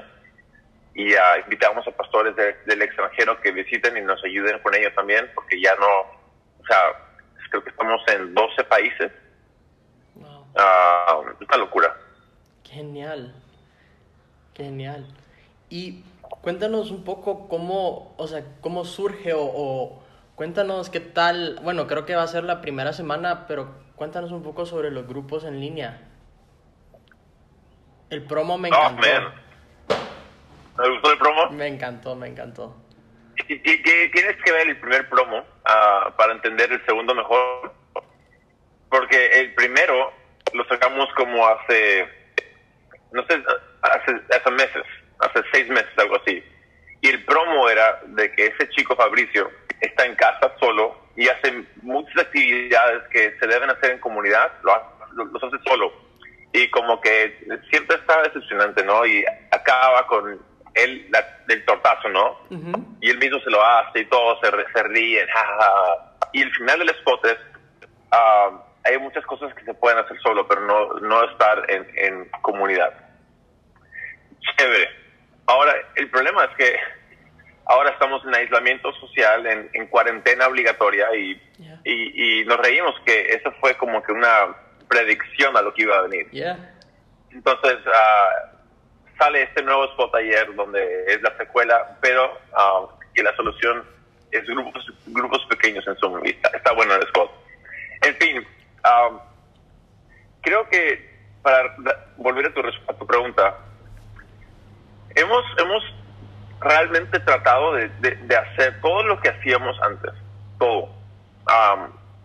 y 0.93 1.13
uh, 1.13 1.39
invitamos 1.43 1.87
a 1.87 1.91
pastores 1.91 2.35
del 2.35 2.81
extranjero 2.81 3.39
que 3.41 3.51
visiten 3.51 3.97
y 3.97 4.01
nos 4.01 4.23
ayuden 4.23 4.59
con 4.59 4.75
ellos 4.75 4.93
también, 4.95 5.29
porque 5.33 5.59
ya 5.59 5.75
no, 5.75 6.01
o 6.01 6.65
sea, 6.67 6.77
creo 7.49 7.63
que 7.63 7.69
estamos 7.69 8.01
en 8.07 8.33
12 8.33 8.63
países. 8.65 9.11
Wow. 10.15 10.45
es 11.39 11.47
una 11.47 11.57
locura. 11.57 11.97
Genial. 12.63 13.33
Genial. 14.55 15.05
Y 15.69 16.03
cuéntanos 16.41 16.91
un 16.91 17.03
poco 17.03 17.47
cómo, 17.47 18.13
o 18.17 18.27
sea, 18.27 18.43
cómo 18.61 18.85
surge 18.85 19.33
o, 19.35 20.01
cuéntanos 20.35 20.89
qué 20.89 20.99
tal, 20.99 21.59
bueno, 21.63 21.87
creo 21.87 22.05
que 22.05 22.15
va 22.15 22.23
a 22.23 22.27
ser 22.27 22.43
la 22.43 22.61
primera 22.61 22.93
semana, 22.93 23.47
pero 23.47 23.75
cuéntanos 23.95 24.31
un 24.31 24.43
poco 24.43 24.65
sobre 24.65 24.91
los 24.91 25.07
grupos 25.07 25.43
en 25.43 25.59
línea. 25.59 26.01
El 28.09 28.23
promo 28.23 28.57
me 28.57 28.69
encantó. 28.69 29.07
¿Me 30.77 30.89
gustó 30.89 31.11
el 31.11 31.17
promo? 31.17 31.49
Me 31.51 31.67
encantó, 31.67 32.15
me 32.15 32.27
encantó. 32.27 32.75
Y, 33.47 33.59
tienes 33.59 34.43
que 34.43 34.51
ver 34.51 34.69
el 34.69 34.79
primer 34.79 35.09
promo 35.09 35.39
uh, 35.39 36.11
para 36.15 36.33
entender 36.33 36.71
el 36.71 36.85
segundo 36.85 37.13
mejor. 37.15 37.73
Porque 38.89 39.39
el 39.39 39.53
primero 39.55 40.11
lo 40.53 40.65
sacamos 40.67 41.07
como 41.15 41.45
hace, 41.47 42.07
no 43.11 43.25
sé, 43.25 43.43
hace, 43.85 44.21
hace 44.29 44.51
meses, 44.51 44.83
hace 45.19 45.41
seis 45.51 45.67
meses, 45.69 45.91
algo 45.97 46.17
así. 46.17 46.43
Y 47.01 47.09
el 47.09 47.23
promo 47.25 47.69
era 47.69 48.01
de 48.05 48.31
que 48.31 48.47
ese 48.47 48.69
chico 48.69 48.95
Fabricio 48.95 49.49
está 49.81 50.05
en 50.05 50.15
casa 50.15 50.51
solo 50.59 50.97
y 51.15 51.27
hace 51.27 51.63
muchas 51.81 52.17
actividades 52.17 53.03
que 53.11 53.35
se 53.39 53.47
deben 53.47 53.69
hacer 53.69 53.91
en 53.91 53.99
comunidad, 53.99 54.51
lo, 54.63 55.25
los 55.25 55.43
hace 55.43 55.57
solo. 55.67 55.93
Y 56.51 56.69
como 56.69 56.99
que 57.01 57.37
siempre 57.69 57.97
está 57.97 58.21
decepcionante, 58.23 58.83
¿no? 58.83 59.05
Y 59.05 59.23
acaba 59.51 60.07
con 60.07 60.39
él 60.73 61.11
del 61.47 61.65
tortazo, 61.65 62.09
¿no? 62.09 62.39
Y 63.01 63.09
él 63.09 63.17
mismo 63.19 63.39
se 63.39 63.49
lo 63.49 63.63
hace 63.63 63.99
y 63.99 64.05
todos 64.05 64.39
se, 64.41 64.49
se 64.73 64.83
ríen. 64.83 65.27
Y 66.33 66.41
el 66.41 66.51
final 66.55 66.79
del 66.79 66.89
spot 66.89 67.25
es, 67.25 67.37
ah, 68.11 68.51
hay 68.83 68.97
muchas 68.99 69.25
cosas 69.25 69.53
que 69.53 69.63
se 69.63 69.73
pueden 69.73 69.99
hacer 69.99 70.17
solo, 70.21 70.47
pero 70.47 70.61
no, 70.61 70.93
no 71.01 71.23
estar 71.29 71.69
en, 71.69 71.87
en 71.95 72.29
comunidad 72.41 73.04
chévere. 74.65 74.89
Ahora, 75.47 75.73
el 75.95 76.09
problema 76.09 76.45
es 76.45 76.55
que 76.57 76.75
ahora 77.65 77.91
estamos 77.91 78.23
en 78.25 78.35
aislamiento 78.35 78.91
social, 78.93 79.45
en, 79.45 79.87
cuarentena 79.87 80.47
obligatoria 80.47 81.07
y, 81.15 81.39
y, 81.83 82.43
nos 82.45 82.57
reímos 82.57 82.95
que 83.05 83.33
eso 83.33 83.51
fue 83.59 83.75
como 83.77 84.01
que 84.03 84.11
una 84.11 84.55
predicción 84.87 85.55
a 85.55 85.61
lo 85.61 85.73
que 85.73 85.83
iba 85.83 85.97
a 85.97 86.01
venir. 86.01 86.27
Entonces, 87.31 87.77
uh, 87.85 89.17
sale 89.17 89.43
este 89.43 89.61
nuevo 89.61 89.85
spot 89.85 90.15
ayer 90.15 90.53
donde 90.55 91.05
es 91.07 91.21
la 91.21 91.35
secuela, 91.37 91.97
pero 92.01 92.33
uh, 92.53 92.87
que 93.13 93.23
la 93.23 93.35
solución 93.35 93.83
es 94.31 94.45
grupos, 94.45 94.85
grupos 95.07 95.45
pequeños 95.49 95.85
en 95.87 95.95
Zoom. 95.97 96.25
Está, 96.25 96.49
está 96.49 96.73
bueno 96.73 96.95
el 96.95 97.03
spot. 97.03 97.31
En 98.01 98.15
fin, 98.15 98.37
um, 98.37 99.19
creo 100.41 100.67
que 100.69 101.13
para 101.41 101.75
volver 102.17 102.47
a 102.47 102.53
tu, 102.53 102.61
a 102.61 102.93
tu 102.93 103.07
pregunta, 103.07 103.57
hemos, 105.15 105.43
hemos 105.57 105.83
realmente 106.59 107.19
tratado 107.19 107.73
de, 107.73 107.89
de, 107.89 108.35
hacer 108.35 108.79
todo 108.81 109.03
lo 109.03 109.19
que 109.19 109.29
hacíamos 109.29 109.79
antes, 109.81 110.11
todo. 110.59 110.89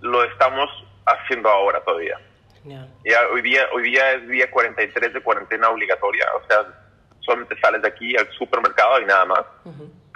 lo 0.00 0.25
estamos 0.25 0.68
haciendo 1.06 1.49
ahora 1.49 1.80
todavía. 1.85 2.18
Ya 2.64 3.26
hoy 3.32 3.42
día, 3.42 3.66
hoy 3.73 3.85
día 3.85 4.12
es 4.12 4.28
día 4.28 4.50
43 4.50 5.14
de 5.14 5.23
cuarentena 5.23 5.70
obligatoria, 5.70 6.26
o 6.35 6.47
sea, 6.47 6.66
solamente 7.20 7.59
sales 7.61 7.80
de 7.80 7.88
aquí 7.88 8.16
al 8.16 8.30
supermercado 8.32 9.00
y 9.00 9.06
nada 9.06 9.25
más, 9.25 9.44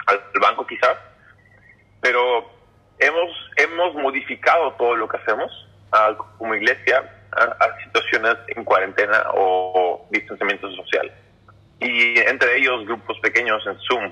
al, 0.05 0.21
banco 0.39 0.65
quizás, 0.67 0.95
pero 2.01 2.47
hemos, 2.99 3.31
hemos 3.57 3.95
modificado 3.95 4.73
todo 4.73 4.95
lo 4.95 5.07
que 5.07 5.17
hacemos 5.17 5.51
como 6.37 6.53
iglesia 6.53 7.09
a, 7.31 7.83
situaciones 7.83 8.35
en 8.49 8.63
cuarentena 8.63 9.23
o 9.33 10.07
distanciamiento 10.11 10.69
social 10.75 11.11
y 11.79 12.19
entre 12.19 12.57
ellos 12.57 12.85
grupos 12.85 13.19
pequeños 13.19 13.61
en 13.67 13.77
Zoom 13.79 14.11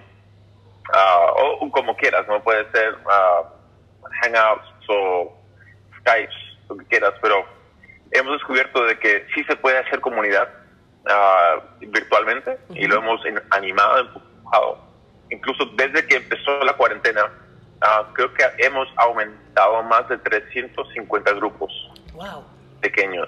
ah, 0.94 1.28
o 1.36 1.72
como 1.72 1.96
quieras, 1.96 2.28
no 2.28 2.44
puede 2.44 2.70
ser 2.72 2.94
uh, 2.94 4.08
Hangouts 4.22 4.90
o 4.90 5.34
Skypes, 6.00 6.36
lo 6.70 6.78
que 6.78 6.86
quieras, 6.86 7.14
pero 7.22 7.46
hemos 8.12 8.34
descubierto 8.34 8.84
de 8.86 9.00
que 9.00 9.26
sí 9.34 9.44
se 9.46 9.56
puede 9.56 9.78
hacer 9.78 10.02
comunidad 10.02 10.50
ah, 11.10 11.62
virtualmente 11.80 12.58
y 12.70 12.86
lo 12.86 12.98
hemos 12.98 13.22
animado, 13.52 14.00
empujado. 14.00 14.78
Incluso 15.30 15.66
desde 15.78 16.06
que 16.06 16.18
empezó 16.18 16.64
la 16.64 16.74
cuarentena, 16.74 17.32
creo 18.14 18.34
que 18.34 18.44
hemos 18.60 18.88
aumentado 18.98 19.82
más 19.84 20.08
de 20.08 20.18
350 20.18 21.34
grupos 21.34 21.72
pequeños. 22.82 23.28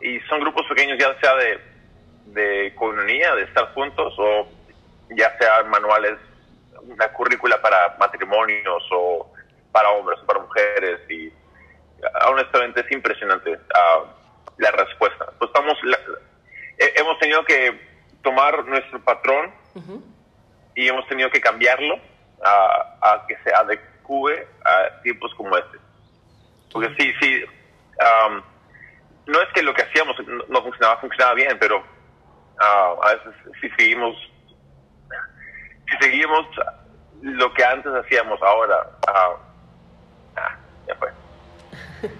y 0.00 0.20
son 0.28 0.40
grupos 0.40 0.66
pequeños 0.68 0.98
ya 0.98 1.18
sea 1.20 1.34
de 1.34 1.69
de 2.32 2.74
comunidad, 2.74 3.36
de 3.36 3.42
estar 3.42 3.72
juntos, 3.74 4.14
o 4.18 4.48
ya 5.10 5.36
sea 5.38 5.62
manuales, 5.64 6.18
una 6.82 7.08
currícula 7.12 7.60
para 7.60 7.96
matrimonios 7.98 8.82
o 8.92 9.32
para 9.72 9.90
hombres 9.90 10.18
o 10.22 10.26
para 10.26 10.40
mujeres. 10.40 11.00
Y 11.10 11.32
honestamente 12.26 12.80
es 12.80 12.90
impresionante 12.92 13.52
uh, 13.52 14.06
la 14.58 14.70
respuesta. 14.70 15.26
Pues 15.38 15.50
estamos, 15.50 15.78
hemos 16.78 17.18
tenido 17.18 17.44
que 17.44 17.78
tomar 18.22 18.64
nuestro 18.66 19.00
patrón 19.02 19.52
y 20.74 20.88
hemos 20.88 21.06
tenido 21.08 21.30
que 21.30 21.40
cambiarlo 21.40 21.98
a, 22.42 22.96
a 23.02 23.26
que 23.26 23.36
se 23.44 23.54
adecue 23.54 24.46
a 24.64 25.02
tiempos 25.02 25.34
como 25.34 25.56
este. 25.56 25.78
Porque 26.72 26.94
sí, 26.98 27.12
sí, 27.20 27.44
um, 27.98 28.42
no 29.26 29.42
es 29.42 29.48
que 29.52 29.62
lo 29.62 29.74
que 29.74 29.82
hacíamos 29.82 30.16
no 30.48 30.62
funcionaba, 30.62 31.00
funcionaba 31.00 31.34
bien, 31.34 31.58
pero 31.58 31.82
Ah, 32.60 32.94
a 33.02 33.14
veces 33.14 33.34
si 33.60 33.70
seguimos, 33.70 34.14
si 35.88 35.96
seguimos 36.06 36.46
lo 37.22 37.52
que 37.54 37.64
antes 37.64 37.90
hacíamos 37.92 38.40
ahora, 38.42 38.98
ah, 39.08 39.36
ah, 40.36 40.58
ya 40.86 40.94
fue. 40.96 41.08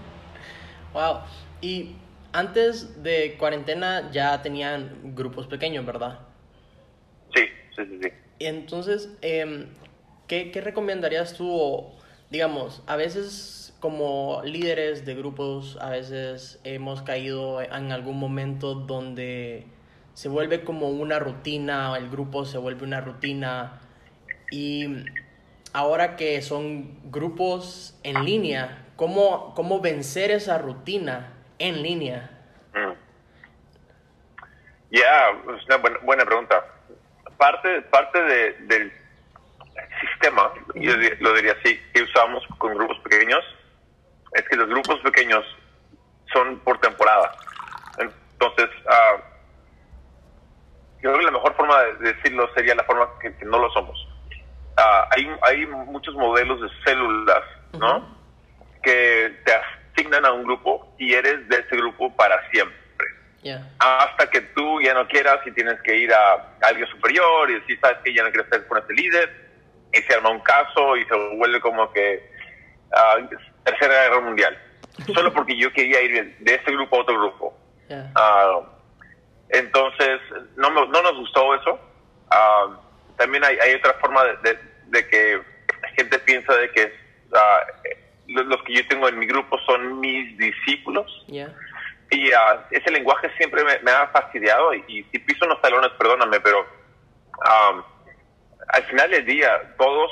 wow. 0.94 1.20
Y 1.60 1.94
antes 2.32 3.02
de 3.02 3.36
cuarentena 3.38 4.10
ya 4.12 4.40
tenían 4.40 5.14
grupos 5.14 5.46
pequeños, 5.46 5.84
¿verdad? 5.84 6.20
Sí, 7.34 7.42
sí, 7.76 7.84
sí, 7.84 8.00
sí. 8.02 8.12
entonces, 8.38 9.10
em, 9.20 9.68
¿qué, 10.26 10.50
¿qué, 10.50 10.62
recomendarías 10.62 11.34
tú? 11.36 11.50
O, 11.52 11.98
digamos, 12.30 12.82
a 12.86 12.96
veces 12.96 13.76
como 13.78 14.40
líderes 14.42 15.04
de 15.04 15.14
grupos, 15.14 15.76
a 15.82 15.90
veces 15.90 16.60
hemos 16.64 17.02
caído 17.02 17.60
en 17.60 17.92
algún 17.92 18.18
momento 18.18 18.74
donde 18.74 19.66
se 20.20 20.28
vuelve 20.28 20.64
como 20.64 20.90
una 20.90 21.18
rutina, 21.18 21.96
el 21.96 22.10
grupo 22.10 22.44
se 22.44 22.58
vuelve 22.58 22.84
una 22.84 23.00
rutina 23.00 23.80
y 24.50 25.06
ahora 25.72 26.14
que 26.16 26.42
son 26.42 27.10
grupos 27.10 27.98
en 28.02 28.26
línea, 28.26 28.84
¿cómo, 28.96 29.54
cómo 29.54 29.80
vencer 29.80 30.30
esa 30.30 30.58
rutina 30.58 31.32
en 31.58 31.82
línea? 31.82 32.30
Mm. 32.74 32.92
Ya, 34.90 35.30
es 35.56 35.64
una 35.64 35.76
buena, 35.78 35.98
buena, 36.02 36.24
pregunta. 36.26 36.66
Parte, 37.38 37.80
parte 37.80 38.22
de, 38.22 38.52
del 38.66 38.92
sistema, 40.02 40.52
yo 40.74 40.92
lo 41.20 41.32
diría 41.32 41.56
así, 41.58 41.80
que 41.94 42.02
usamos 42.02 42.46
con 42.58 42.74
grupos 42.74 42.98
pequeños, 42.98 43.42
es 44.34 44.46
que 44.50 44.56
los 44.56 44.68
grupos 44.68 45.00
pequeños 45.00 45.46
son 46.30 46.58
por 46.58 46.78
temporada. 46.78 47.32
Entonces, 47.98 48.68
uh, 48.84 49.29
yo 51.02 51.12
creo 51.12 51.18
que 51.18 51.24
la 51.24 51.30
mejor 51.30 51.54
forma 51.54 51.82
de 51.82 52.12
decirlo 52.12 52.48
sería 52.54 52.74
la 52.74 52.84
forma 52.84 53.08
que, 53.20 53.30
no 53.44 53.58
lo 53.58 53.70
somos. 53.70 53.96
Uh, 54.78 55.04
hay, 55.10 55.30
hay 55.42 55.66
muchos 55.66 56.14
modelos 56.14 56.60
de 56.60 56.68
células, 56.84 57.42
¿no? 57.78 58.16
Que 58.82 59.34
te 59.44 59.52
asignan 59.52 60.24
a 60.24 60.32
un 60.32 60.44
grupo 60.44 60.94
y 60.98 61.14
eres 61.14 61.48
de 61.48 61.56
ese 61.56 61.76
grupo 61.76 62.14
para 62.16 62.38
siempre. 62.50 62.80
Hasta 63.78 64.28
que 64.30 64.40
tú 64.40 64.80
ya 64.82 64.92
no 64.92 65.08
quieras 65.08 65.38
y 65.46 65.52
tienes 65.52 65.80
que 65.82 65.96
ir 65.96 66.12
a, 66.12 66.56
alguien 66.62 66.86
superior 66.88 67.50
y 67.50 67.54
decir, 67.54 67.78
sabes 67.80 67.98
que 68.04 68.14
ya 68.14 68.22
no 68.22 68.30
quieres 68.30 68.46
estar 68.46 68.66
con 68.66 68.78
este 68.78 68.92
líder, 68.92 69.50
y 69.92 69.98
se 70.02 70.14
arma 70.14 70.30
un 70.30 70.40
caso 70.40 70.96
y 70.96 71.04
se 71.06 71.36
vuelve 71.36 71.60
como 71.60 71.90
que 71.92 72.30
uh, 72.92 73.26
Tercera 73.64 74.04
Guerra 74.04 74.20
Mundial. 74.20 74.58
Solo 75.14 75.32
porque 75.32 75.56
yo 75.56 75.72
quería 75.72 76.02
ir 76.02 76.36
de 76.38 76.54
ese 76.54 76.70
grupo 76.70 76.96
a 76.96 77.00
otro 77.00 77.18
grupo. 77.18 77.56
Uh, 77.88 78.79
entonces, 79.52 80.20
no, 80.56 80.70
no 80.70 81.02
nos 81.02 81.16
gustó 81.16 81.54
eso. 81.54 81.78
Uh, 82.30 82.74
también 83.16 83.44
hay, 83.44 83.58
hay, 83.58 83.74
otra 83.74 83.94
forma 83.94 84.24
de, 84.24 84.58
de, 84.86 85.08
que 85.08 85.42
gente 85.96 86.18
piensa 86.20 86.54
de 86.54 86.70
que 86.70 86.92
los 88.28 88.62
que 88.62 88.74
yo 88.74 88.88
tengo 88.88 89.08
en 89.08 89.18
mi 89.18 89.26
grupo 89.26 89.58
son 89.66 90.00
mis 90.00 90.36
discípulos. 90.38 91.06
Y 91.28 92.28
uh, 92.28 92.60
ese 92.70 92.90
lenguaje 92.90 93.30
siempre 93.36 93.62
me, 93.64 93.90
ha 93.90 94.08
fastidiado 94.08 94.74
y, 94.74 95.04
si 95.10 95.18
piso 95.18 95.46
los 95.46 95.60
talones, 95.60 95.90
perdóname, 95.98 96.40
pero 96.40 96.60
um, 96.60 97.82
al 98.68 98.82
final 98.84 99.10
del 99.10 99.26
día 99.26 99.74
todos 99.78 100.10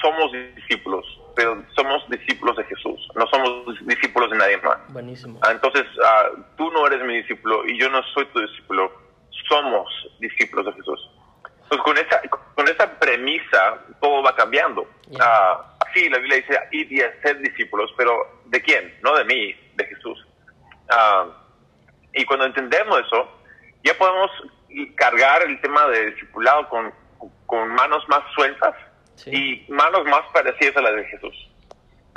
somos 0.00 0.32
discípulos, 0.56 1.04
pero 1.34 1.62
somos 1.74 2.08
discípulos 2.08 2.56
de 2.56 2.64
Jesús, 2.64 3.08
no 3.14 3.26
somos 3.26 3.86
discípulos 3.86 4.30
de 4.30 4.38
nadie 4.38 4.56
más. 4.58 4.78
Buenísimo. 4.88 5.38
Ah, 5.42 5.52
entonces, 5.52 5.84
uh, 5.98 6.40
tú 6.56 6.70
no 6.70 6.86
eres 6.86 7.02
mi 7.04 7.16
discípulo 7.16 7.66
y 7.66 7.78
yo 7.78 7.88
no 7.90 8.02
soy 8.14 8.26
tu 8.26 8.40
discípulo, 8.40 8.92
somos 9.48 9.88
discípulos 10.20 10.66
de 10.66 10.72
Jesús. 10.72 11.10
Entonces, 11.62 11.80
con 11.84 11.98
esa, 11.98 12.20
con 12.54 12.68
esa 12.68 12.98
premisa, 12.98 13.78
todo 14.00 14.22
va 14.22 14.34
cambiando. 14.34 14.86
Yeah. 15.10 15.60
sí, 15.94 16.08
la 16.08 16.18
Biblia 16.18 16.36
dice, 16.36 16.58
ir 16.72 16.92
y 16.92 16.98
ser 17.22 17.38
discípulos, 17.38 17.90
pero 17.96 18.42
¿de 18.46 18.60
quién? 18.62 18.94
No 19.02 19.16
de 19.16 19.24
mí, 19.24 19.54
de 19.74 19.86
Jesús. 19.86 20.26
Uh, 20.90 21.30
y 22.12 22.24
cuando 22.26 22.46
entendemos 22.46 23.00
eso, 23.00 23.28
ya 23.82 23.94
podemos 23.94 24.30
cargar 24.96 25.42
el 25.42 25.60
tema 25.60 25.86
de 25.88 26.10
discipulado 26.10 26.68
con, 26.68 26.92
con 27.46 27.68
manos 27.74 28.06
más 28.08 28.20
sueltas 28.34 28.74
y 29.26 29.64
manos 29.68 30.04
más 30.04 30.22
parecidas 30.32 30.76
a 30.76 30.82
las 30.82 30.96
de 30.96 31.04
Jesús. 31.04 31.50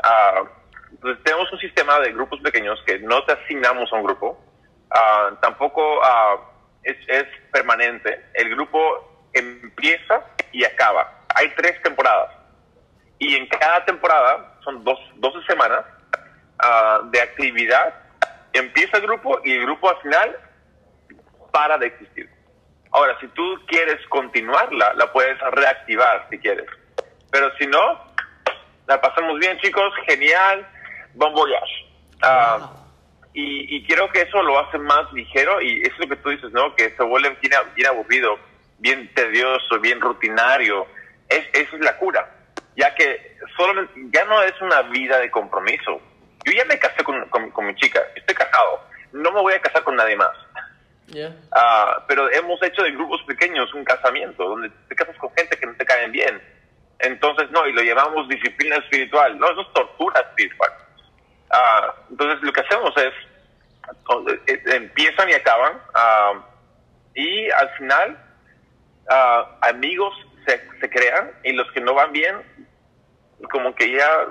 Uh, 0.03 1.07
tenemos 1.23 1.51
un 1.51 1.59
sistema 1.59 1.99
de 1.99 2.13
grupos 2.13 2.39
pequeños 2.41 2.81
que 2.85 2.99
no 2.99 3.23
te 3.25 3.33
asignamos 3.33 3.91
a 3.91 3.95
un 3.95 4.03
grupo, 4.03 4.43
uh, 4.91 5.35
tampoco 5.41 6.01
es, 6.83 6.97
es, 7.07 7.25
permanente. 7.51 8.25
El 8.33 8.49
grupo 8.49 9.27
empieza 9.33 10.23
y 10.51 10.63
acaba. 10.63 11.25
Hay 11.35 11.53
tres 11.55 11.81
temporadas 11.83 12.31
y 13.19 13.35
en 13.35 13.47
cada 13.47 13.83
temporada 13.85 14.57
son 14.63 14.83
dos, 14.83 14.99
12 15.15 15.45
semanas 15.47 15.85
de 17.11 17.21
actividad 17.21 17.93
empieza 18.59 18.97
el 18.97 19.03
grupo 19.03 19.39
y 19.43 19.51
el 19.51 19.63
grupo 19.63 19.89
al 19.89 20.01
final 20.01 20.37
para 21.51 21.77
de 21.77 21.87
existir. 21.87 22.29
Ahora, 22.91 23.17
si 23.19 23.27
tú 23.29 23.43
quieres 23.67 24.05
continuarla, 24.07 24.93
la 24.93 25.11
puedes 25.11 25.39
reactivar 25.51 26.27
si 26.29 26.39
quieres. 26.39 26.67
Pero 27.31 27.51
si 27.57 27.67
no, 27.67 27.79
la 28.87 28.99
pasamos 29.01 29.39
bien, 29.39 29.57
chicos, 29.59 29.93
genial, 30.05 30.67
bon 31.13 31.33
voyage. 31.33 31.85
Ah, 32.21 32.71
y, 33.33 33.77
y, 33.77 33.85
creo 33.85 34.09
que 34.09 34.21
eso 34.21 34.41
lo 34.41 34.57
hace 34.59 34.79
más 34.79 35.11
ligero 35.13 35.61
y 35.61 35.81
es 35.83 35.97
lo 35.99 36.07
que 36.07 36.15
tú 36.15 36.29
dices, 36.29 36.51
¿no? 36.51 36.75
Que 36.75 36.89
se 36.89 37.03
vuelve 37.03 37.37
bien, 37.41 37.53
bien 37.75 37.87
aburrido, 37.87 38.39
bien 38.79 39.13
tedioso, 39.13 39.79
bien 39.79 40.01
rutinario. 40.01 40.87
Es, 41.29 41.45
esa 41.53 41.75
es 41.75 41.81
la 41.81 41.97
cura, 41.97 42.27
ya 42.75 42.95
que 42.95 43.37
solo, 43.55 43.87
ya 44.11 44.25
no 44.25 44.41
es 44.41 44.59
una 44.61 44.81
vida 44.83 45.19
de 45.19 45.29
compromiso 45.29 46.01
yo 46.47 46.53
ya 46.53 46.65
me 46.65 46.79
casé 46.79 47.03
con, 47.03 47.27
con, 47.29 47.65
mi 47.65 47.75
chica, 47.75 48.01
estoy 48.15 48.33
casado, 48.33 48.81
no 49.11 49.31
me 49.31 49.41
voy 49.41 49.53
a 49.53 49.61
casar 49.61 49.83
con 49.83 49.95
nadie 49.95 50.15
más. 50.15 50.31
Ah, 51.51 52.03
pero 52.07 52.31
hemos 52.31 52.61
hecho 52.63 52.83
de 52.83 52.91
grupos 52.91 53.21
pequeños 53.23 53.73
un 53.73 53.83
casamiento, 53.83 54.47
donde 54.47 54.69
te 54.87 54.95
casas 54.95 55.17
con 55.17 55.29
gente 55.35 55.57
que 55.57 55.65
no 55.65 55.73
te 55.75 55.85
caen 55.85 56.11
bien. 56.11 56.41
Entonces, 56.99 57.49
no, 57.51 57.67
y 57.67 57.73
lo 57.73 57.81
llamamos 57.81 58.27
disciplina 58.27 58.77
espiritual. 58.77 59.37
No, 59.37 59.49
eso 59.51 59.61
es 59.61 59.73
tortura 59.73 60.19
espiritual. 60.21 60.71
Ah, 61.51 61.93
entonces, 62.09 62.41
lo 62.41 62.51
que 62.51 62.61
hacemos 62.61 62.93
es, 62.97 63.13
eh, 64.47 64.61
empiezan 64.75 65.29
y 65.29 65.33
acaban, 65.33 65.73
ah, 65.93 66.33
y 67.13 67.49
al 67.51 67.69
final, 67.77 68.23
amigos 69.61 70.13
se, 70.45 70.61
se 70.79 70.89
crean, 70.89 71.31
y 71.43 71.53
los 71.53 71.71
que 71.71 71.81
no 71.81 71.93
van 71.93 72.11
bien, 72.11 72.35
como 73.51 73.73
que 73.73 73.91
ya 73.91 74.27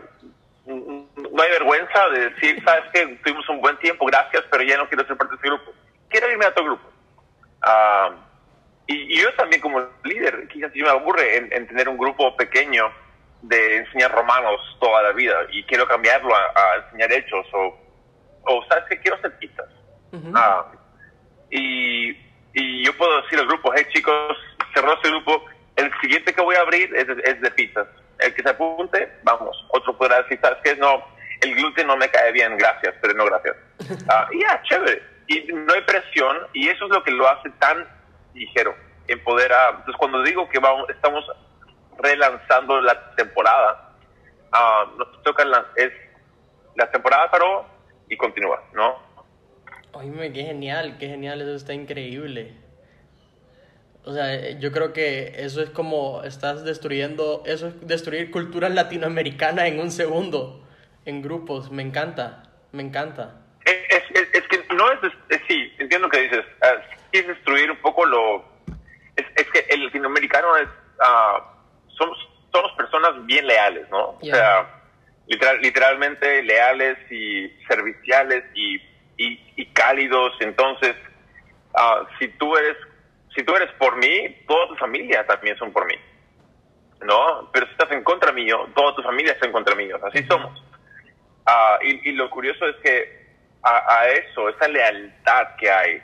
no 0.66 1.42
hay 1.42 1.50
vergüenza 1.50 2.08
de 2.10 2.30
decir, 2.30 2.62
sabes 2.64 2.84
que 2.92 3.06
tuvimos 3.24 3.48
un 3.48 3.60
buen 3.60 3.76
tiempo, 3.78 4.06
gracias, 4.06 4.44
pero 4.50 4.62
ya 4.64 4.76
no 4.76 4.88
quiero 4.88 5.06
ser 5.06 5.16
parte 5.16 5.34
de 5.34 5.38
ese 5.38 5.48
grupo. 5.48 5.72
Quiero 6.08 6.30
irme 6.30 6.44
a 6.44 6.48
otro 6.48 6.64
grupo. 6.64 6.92
Y, 8.86 9.20
yo 9.20 9.32
también 9.34 9.60
como 9.60 9.80
líder, 10.04 10.46
quizás 10.48 10.72
yo 10.74 10.84
me 10.84 10.90
aburre 10.90 11.36
en, 11.36 11.66
tener 11.66 11.88
un 11.88 11.98
grupo 11.98 12.36
pequeño 12.36 12.92
de 13.42 13.78
enseñar 13.78 14.12
romanos 14.12 14.60
toda 14.80 15.02
la 15.02 15.12
vida 15.12 15.36
y 15.50 15.62
quiero 15.64 15.86
cambiarlo 15.86 16.34
a, 16.34 16.84
enseñar 16.84 17.12
hechos 17.12 17.46
o, 17.52 17.78
o, 18.42 18.64
sabes 18.68 18.84
que 18.88 19.00
quiero 19.00 19.16
hacer 19.16 19.36
pistas. 19.38 19.66
Ah, 20.34 20.72
y, 21.50 22.10
y 22.54 22.84
yo 22.84 22.96
puedo 22.96 23.20
decir 23.22 23.38
al 23.38 23.46
grupo, 23.46 23.72
hey 23.74 23.86
chicos, 23.92 24.36
cerró 24.72 24.94
ese 24.94 25.10
grupo, 25.10 25.44
el 25.76 25.90
siguiente 26.00 26.32
que 26.32 26.40
voy 26.40 26.56
a 26.56 26.60
abrir 26.60 26.94
es, 26.94 27.06
es 27.24 27.40
de 27.40 27.50
pizzas 27.50 27.86
el 28.18 28.34
que 28.34 28.42
se 28.42 28.50
apunte, 28.50 29.12
vamos. 29.22 29.56
Otro 29.68 29.96
podrá 29.96 30.22
decir, 30.22 30.38
¿sabes 30.42 30.58
qué? 30.64 30.76
No, 30.76 31.04
el 31.40 31.54
gluten 31.54 31.86
no 31.86 31.96
me 31.96 32.08
cae 32.08 32.32
bien, 32.32 32.56
gracias, 32.56 32.94
pero 33.00 33.14
no 33.14 33.24
gracias. 33.26 33.56
Ah, 34.08 34.28
ya, 34.32 34.62
chévere. 34.62 35.02
Y 35.28 35.52
no 35.52 35.72
hay 35.72 35.82
presión, 35.82 36.36
y 36.52 36.68
eso 36.68 36.84
es 36.84 36.90
lo 36.90 37.02
que 37.02 37.10
lo 37.10 37.28
hace 37.28 37.50
tan 37.58 37.86
ligero, 38.36 38.74
en 39.08 39.22
poder... 39.24 39.50
entonces, 39.70 39.96
cuando 39.98 40.22
digo 40.22 40.48
que 40.48 40.58
vamos, 40.58 40.88
estamos 40.90 41.24
relanzando 41.98 42.80
la 42.80 43.14
temporada, 43.16 43.94
uh, 44.52 44.98
nos 44.98 45.22
toca 45.22 45.44
la, 45.44 45.66
es 45.76 45.92
la 46.76 46.90
temporada 46.90 47.30
paró 47.30 47.66
y 48.08 48.16
continúa, 48.16 48.62
¿no? 48.72 49.04
Oye, 49.92 50.32
qué 50.32 50.44
genial, 50.44 50.98
qué 50.98 51.08
genial, 51.08 51.40
eso 51.40 51.54
está 51.54 51.72
increíble. 51.72 52.54
O 54.04 54.12
sea, 54.12 54.34
eh, 54.34 54.56
yo 54.60 54.70
creo 54.70 54.92
que 54.92 55.32
eso 55.36 55.62
es 55.62 55.70
como 55.70 56.22
estás 56.22 56.64
destruyendo, 56.64 57.42
eso 57.44 57.68
es 57.68 57.86
destruir 57.86 58.30
cultura 58.30 58.68
latinoamericana 58.68 59.66
en 59.66 59.80
un 59.80 59.90
segundo, 59.90 60.64
en 61.06 61.22
grupos. 61.22 61.72
Me 61.72 61.82
encanta, 61.82 62.44
me 62.72 62.84
encanta. 62.84 63.40
Es, 63.64 63.74
es, 63.88 64.05
no 64.76 64.92
es, 64.92 64.98
sí, 65.48 65.72
entiendo 65.78 66.06
lo 66.06 66.10
que 66.10 66.22
dices. 66.22 66.44
es 67.12 67.26
destruir 67.26 67.70
un 67.70 67.78
poco 67.78 68.04
lo. 68.06 68.44
Es, 69.16 69.46
que 69.50 69.66
el 69.70 69.84
latinoamericano 69.84 70.56
es. 70.56 70.68
Uh, 70.98 71.42
somos, 71.96 72.18
somos 72.52 72.72
personas 72.72 73.26
bien 73.26 73.46
leales, 73.46 73.88
¿no? 73.90 74.10
O 74.10 74.20
sea, 74.22 74.82
literal, 75.26 75.60
literalmente 75.60 76.42
leales 76.42 76.98
y 77.10 77.48
serviciales 77.66 78.44
y, 78.54 78.76
y, 79.16 79.52
y 79.56 79.66
cálidos. 79.72 80.32
Entonces, 80.40 80.94
uh, 81.74 82.06
si 82.18 82.28
tú 82.28 82.56
eres 82.56 82.76
si 83.36 83.44
tú 83.44 83.54
eres 83.54 83.70
por 83.72 83.96
mí, 83.96 84.34
toda 84.48 84.68
tu 84.68 84.76
familia 84.76 85.24
también 85.26 85.56
son 85.58 85.70
por 85.72 85.86
mí. 85.86 85.94
¿No? 87.02 87.50
Pero 87.52 87.66
si 87.66 87.72
estás 87.72 87.92
en 87.92 88.02
contra 88.02 88.32
mío, 88.32 88.66
toda 88.74 88.96
tu 88.96 89.02
familia 89.02 89.32
está 89.32 89.46
en 89.46 89.52
contra 89.52 89.74
mío. 89.74 89.98
Así 90.02 90.24
somos. 90.26 90.62
Ah, 91.44 91.78
y, 91.82 92.12
lo 92.12 92.28
curioso 92.30 92.66
es 92.66 92.76
que 92.76 93.15
a, 93.66 94.08
eso, 94.08 94.48
esa 94.48 94.68
lealtad 94.68 95.56
que 95.58 95.70
hay, 95.70 96.02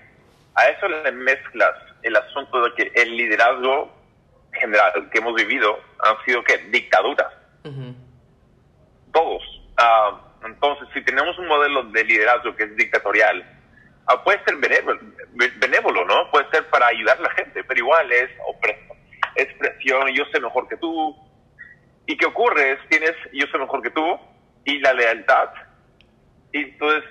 a 0.55 0.69
eso 0.69 0.89
le 0.89 1.13
mezclas 1.13 1.75
el 2.03 2.17
asunto 2.17 2.63
de 2.65 2.75
que 2.75 3.01
el 3.01 3.17
liderazgo 3.17 3.91
general 4.53 5.09
que 5.11 5.19
hemos 5.19 5.35
vivido 5.35 5.79
han 6.01 6.17
sido 6.25 6.43
que 6.43 6.59
dictaduras. 6.71 7.33
Ujú. 7.65 7.95
Todos. 9.13 9.43
Ah, 9.77 10.21
entonces, 10.45 10.89
si 10.93 11.03
tenemos 11.03 11.39
un 11.39 11.47
modelo 11.47 11.85
de 11.85 12.05
liderazgo 12.05 12.55
que 12.57 12.65
es 12.65 12.77
dictatorial, 12.77 13.45
ah, 14.07 14.23
puede 14.25 14.43
ser 14.45 14.57
benévolo, 14.57 15.01
benévolo, 15.57 16.05
¿no? 16.05 16.31
Puede 16.31 16.51
ser 16.51 16.69
para 16.69 16.89
ayudar 16.89 17.19
a 17.19 17.23
la 17.23 17.31
gente, 17.31 17.63
pero 17.65 17.79
igual 17.79 18.11
es 18.11 18.31
opresión, 18.47 18.99
es 19.37 19.47
presión, 19.59 20.09
yo 20.09 20.25
sé 20.33 20.41
mejor 20.41 20.69
que 20.69 20.77
tú. 20.77 21.17
¿Y 22.07 22.17
qué 22.17 22.27
ocurre? 22.27 22.73
Es, 22.73 22.79
tienes 22.89 23.15
yo 23.33 23.47
sé 23.47 23.59
mejor 23.59 23.81
que 23.83 23.91
tú 23.91 24.19
y 24.65 24.81
la 24.81 24.93
lealtad. 24.93 25.51
Y 26.53 26.65
entonces, 26.65 27.05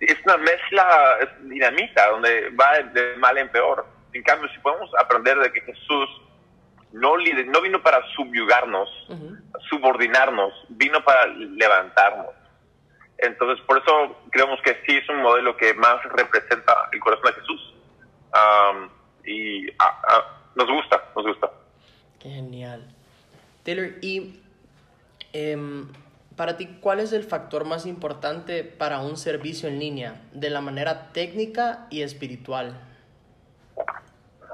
es 0.00 0.16
una 0.24 0.36
mezcla 0.38 1.18
dinamita 1.42 2.10
donde 2.10 2.50
va 2.50 2.78
de 2.92 3.16
mal 3.16 3.38
en 3.38 3.48
peor. 3.50 3.86
En 4.12 4.22
cambio, 4.22 4.48
si 4.52 4.58
podemos 4.58 4.90
aprender 4.98 5.38
de 5.38 5.52
que 5.52 5.60
Jesús 5.60 6.08
no, 6.92 7.14
no 7.16 7.60
vino 7.62 7.82
para 7.82 8.02
subyugarnos, 8.14 8.88
subordinarnos, 9.70 10.52
vino 10.68 11.02
para 11.04 11.26
levantarnos. 11.26 12.34
Entonces, 13.18 13.64
por 13.66 13.78
eso 13.78 14.20
creemos 14.30 14.60
que 14.62 14.74
sí 14.84 14.96
es 14.96 15.08
un 15.08 15.22
modelo 15.22 15.56
que 15.56 15.72
más 15.74 16.02
representa 16.04 16.74
el 16.92 17.00
corazón 17.00 17.26
de 17.26 17.40
Jesús. 17.40 17.74
Y 19.24 19.70
ah, 19.78 20.02
ah, 20.08 20.40
nos 20.56 20.68
gusta, 20.68 21.04
nos 21.14 21.26
gusta. 21.26 21.50
Qué 22.18 22.28
genial. 22.28 22.84
Taylor, 23.64 23.90
y 24.02 24.40
em, 25.32 25.88
para 26.36 26.56
ti, 26.56 26.78
¿cuál 26.80 27.00
es 27.00 27.12
el 27.12 27.24
factor 27.24 27.64
más 27.64 27.86
importante 27.86 28.64
para 28.64 29.00
un 29.00 29.16
servicio 29.16 29.68
en 29.68 29.78
línea 29.78 30.22
de 30.32 30.50
la 30.50 30.60
manera 30.60 31.12
técnica 31.12 31.86
y 31.90 32.02
espiritual? 32.02 32.80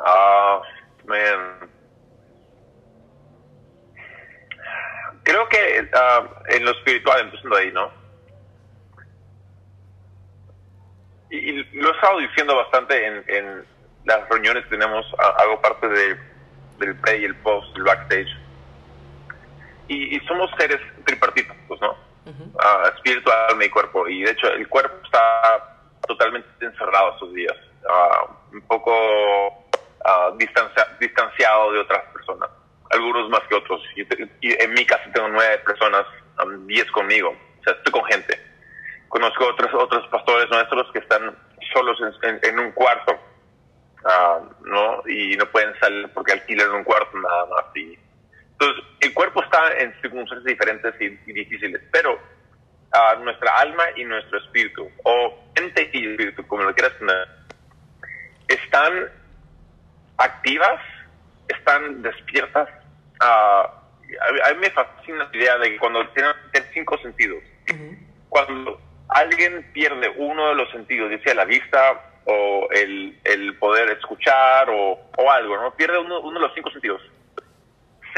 Ah, 0.05 0.61
man. 1.07 1.71
Creo 5.23 5.49
que 5.49 5.91
ah, 5.93 6.27
en 6.49 6.65
lo 6.65 6.71
espiritual, 6.71 7.21
empezando 7.21 7.57
ahí, 7.57 7.71
¿no? 7.73 7.91
Y, 11.31 11.53
lo 11.53 11.91
he 11.91 11.95
estado 11.95 12.19
diciendo 12.19 12.57
bastante 12.57 13.07
en, 13.07 13.25
en 13.29 13.65
las 14.07 14.27
reuniones 14.31 14.65
que 14.65 14.71
tenemos, 14.71 15.05
hago 15.19 15.61
parte 15.61 15.87
de, 15.87 16.19
del 16.79 16.97
pre 16.97 17.19
y 17.19 17.25
el 17.25 17.35
post, 17.37 17.77
el 17.77 17.83
backstage. 17.83 18.35
Y, 19.89 20.17
y 20.17 20.21
somos 20.27 20.51
seres 20.59 20.81
tripartitos, 21.05 21.57
¿no? 22.29 22.45
Ujú. 22.45 22.59
Ah, 22.61 22.91
espíritu, 22.95 23.31
alma 23.49 23.65
y 23.65 23.71
cuerpo. 23.71 24.09
Y 24.09 24.23
de 24.23 24.31
hecho, 24.33 24.49
el 24.49 24.69
cuerpo 24.69 24.95
está 25.05 25.77
totalmente 26.07 26.49
encerrado 26.61 27.13
estos 27.15 27.33
días, 27.35 27.57
Ah, 27.89 28.27
un 28.53 28.61
poco 28.63 28.93
ah, 30.05 30.31
distancia- 30.37 30.97
distanciado 31.01 31.73
de 31.73 31.81
otras 31.81 32.05
personas, 32.13 32.51
algunos 32.91 33.29
más 33.31 33.41
que 33.49 33.55
otros. 33.55 33.81
Y, 33.97 34.03
y 34.47 34.63
en 34.63 34.73
mi 34.75 34.85
casa 34.85 35.05
tengo 35.15 35.29
nueve 35.29 35.59
personas, 35.59 36.05
um, 36.45 36.67
diez 36.67 36.91
conmigo, 36.91 37.31
o 37.31 37.63
sea, 37.65 37.73
estoy 37.75 37.93
con 37.93 38.05
gente. 38.07 38.39
Conozco 39.09 39.47
otros 39.47 39.73
otros 39.75 40.07
pastores 40.09 40.51
nuestros 40.51 40.91
que 40.93 40.99
están 40.99 41.35
solos 41.73 41.99
en, 42.23 42.39
en- 42.43 42.59
un 42.59 42.73
cuarto, 42.73 43.19
¿no? 44.65 45.03
Y 45.07 45.37
no 45.37 45.47
pueden 45.47 45.79
salir 45.81 46.09
porque 46.13 46.33
alquilan 46.33 46.71
un 46.73 46.85
cuarto 46.85 47.17
nada 47.19 47.47
más. 47.47 47.65
Y, 47.77 47.99
entonces, 48.61 48.85
el 49.01 49.15
cuerpo 49.15 49.43
está 49.43 49.73
en 49.79 49.95
circunstancias 50.01 50.45
diferentes 50.45 50.95
y, 51.01 51.05
y 51.31 51.33
difíciles, 51.33 51.81
pero 51.93 52.19
ah, 52.93 53.17
nuestra 53.23 53.53
alma 53.59 53.85
y 53.97 54.05
nuestro 54.05 54.39
espíritu, 54.39 54.91
o 55.05 55.45
mente 55.57 55.89
y 55.93 56.11
espíritu, 56.11 56.47
como 56.47 56.65
lo 56.65 56.75
quieras 56.75 56.93
poner, 56.95 57.29
están 58.49 59.09
activas, 60.17 60.81
están 61.49 62.03
despiertas. 62.03 62.69
Ah, 63.21 63.71
a, 64.45 64.53
mí- 64.55 64.61
me 64.61 64.71
fascina 64.71 65.29
la 65.31 65.37
idea 65.39 65.59
de 65.59 65.71
que 65.71 65.79
cuando 65.79 66.07
tienen, 66.11 66.33
tienen 66.53 66.71
cinco 66.73 66.99
sentidos, 66.99 67.43
cuando 68.29 68.81
alguien 69.09 69.71
pierde 69.73 70.13
uno 70.17 70.49
de 70.49 70.55
los 70.57 70.71
sentidos, 70.71 71.11
ya 71.11 71.19
sea 71.23 71.35
la 71.35 71.45
vista 71.45 72.01
o 72.25 72.69
el, 72.73 73.19
el 73.25 73.57
poder 73.59 73.91
escuchar 73.91 74.69
o, 74.71 74.99
o 75.17 75.31
algo, 75.31 75.57
¿no? 75.57 75.75
Pierde 75.75 75.99
uno, 75.99 76.21
uno 76.21 76.41
de 76.41 76.47
los 76.47 76.55
cinco 76.55 76.71
sentidos. 76.71 77.01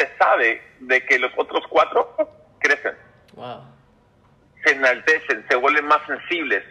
Se 0.01 0.17
sabe 0.17 0.63
de 0.81 1.05
que 1.05 1.19
los 1.19 1.31
otros 1.37 1.63
cuatro 1.69 2.17
crecen 2.59 2.95
Wow. 3.35 3.63
se 4.65 4.73
enaltecen, 4.73 5.45
se 5.49 5.57
vuelven 5.57 5.85
más 5.87 6.01
sensibles. 6.07 6.65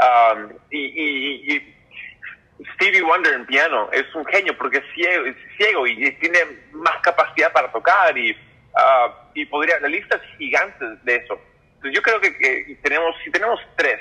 Um, 0.00 0.52
y, 0.70 0.78
y- 0.78 1.52
y 1.56 2.64
Stevie 2.74 3.00
Wonder 3.02 3.32
en 3.34 3.46
piano 3.46 3.88
es 3.92 4.04
un 4.14 4.24
genio 4.26 4.56
porque 4.58 4.78
es 4.78 4.84
ciego, 4.94 5.24
es 5.26 5.36
ciego 5.56 5.86
y, 5.86 5.92
y 6.06 6.12
tiene 6.12 6.38
más 6.72 6.96
capacidad 7.02 7.50
para 7.52 7.72
tocar 7.72 8.16
y, 8.18 8.36
ah, 8.76 9.30
y 9.34 9.46
podría, 9.46 9.80
la 9.80 9.88
lista 9.88 10.16
es 10.16 10.36
gigante 10.38 10.84
de 11.04 11.16
eso. 11.16 11.40
Entonces 11.76 11.92
yo 11.94 12.02
creo 12.02 12.20
que, 12.20 12.36
que 12.36 12.78
tenemos, 12.82 13.14
si 13.24 13.30
tenemos 13.30 13.58
tres 13.76 13.98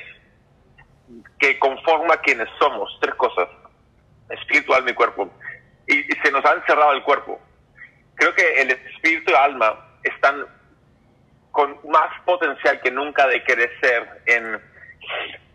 que 1.39 1.57
conforma 1.59 2.17
quienes 2.17 2.49
somos, 2.59 2.95
tres 2.99 3.15
cosas, 3.15 3.47
espíritu, 4.29 4.73
alma 4.73 4.91
y 4.91 4.93
cuerpo, 4.93 5.31
y, 5.87 5.99
y 5.99 6.17
se 6.21 6.31
nos 6.31 6.43
ha 6.45 6.53
encerrado 6.53 6.91
el 6.93 7.03
cuerpo, 7.03 7.39
creo 8.17 8.33
que 8.35 8.61
el 8.61 8.71
espíritu 8.71 9.31
y 9.31 9.33
el 9.33 9.37
alma 9.37 9.85
están 10.03 10.45
con 11.51 11.77
más 11.89 12.09
potencial 12.25 12.79
que 12.81 12.91
nunca 12.91 13.25
de 13.27 13.43
crecer 13.43 14.21
en 14.25 14.59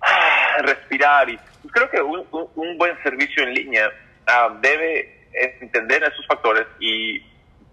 ah, 0.01 0.57
respirar 0.63 1.29
y 1.29 1.39
creo 1.71 1.89
que 1.91 2.01
un, 2.01 2.27
un- 2.33 2.51
un 2.57 2.79
buen 2.79 3.01
servicio 3.03 3.43
en 3.45 3.55
línea 3.55 3.91
ah, 4.27 4.57
debe 4.61 5.29
entender 5.33 6.03
esos 6.03 6.27
factores 6.27 6.67
y 6.81 7.21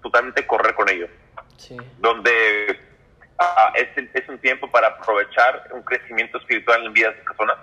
totalmente 0.02 0.46
correr 0.46 0.74
con 0.76 0.90
ellos 0.90 1.10
Sí. 1.58 1.76
donde 1.98 2.80
ah, 3.38 3.74
es, 3.76 3.88
es 4.14 4.30
un 4.30 4.38
tiempo 4.40 4.70
para 4.72 4.88
aprovechar 4.88 5.68
un 5.72 5.82
crecimiento 5.84 6.38
espiritual 6.38 6.86
en 6.86 6.94
vidas 6.94 7.16
de 7.18 7.22
personas. 7.24 7.58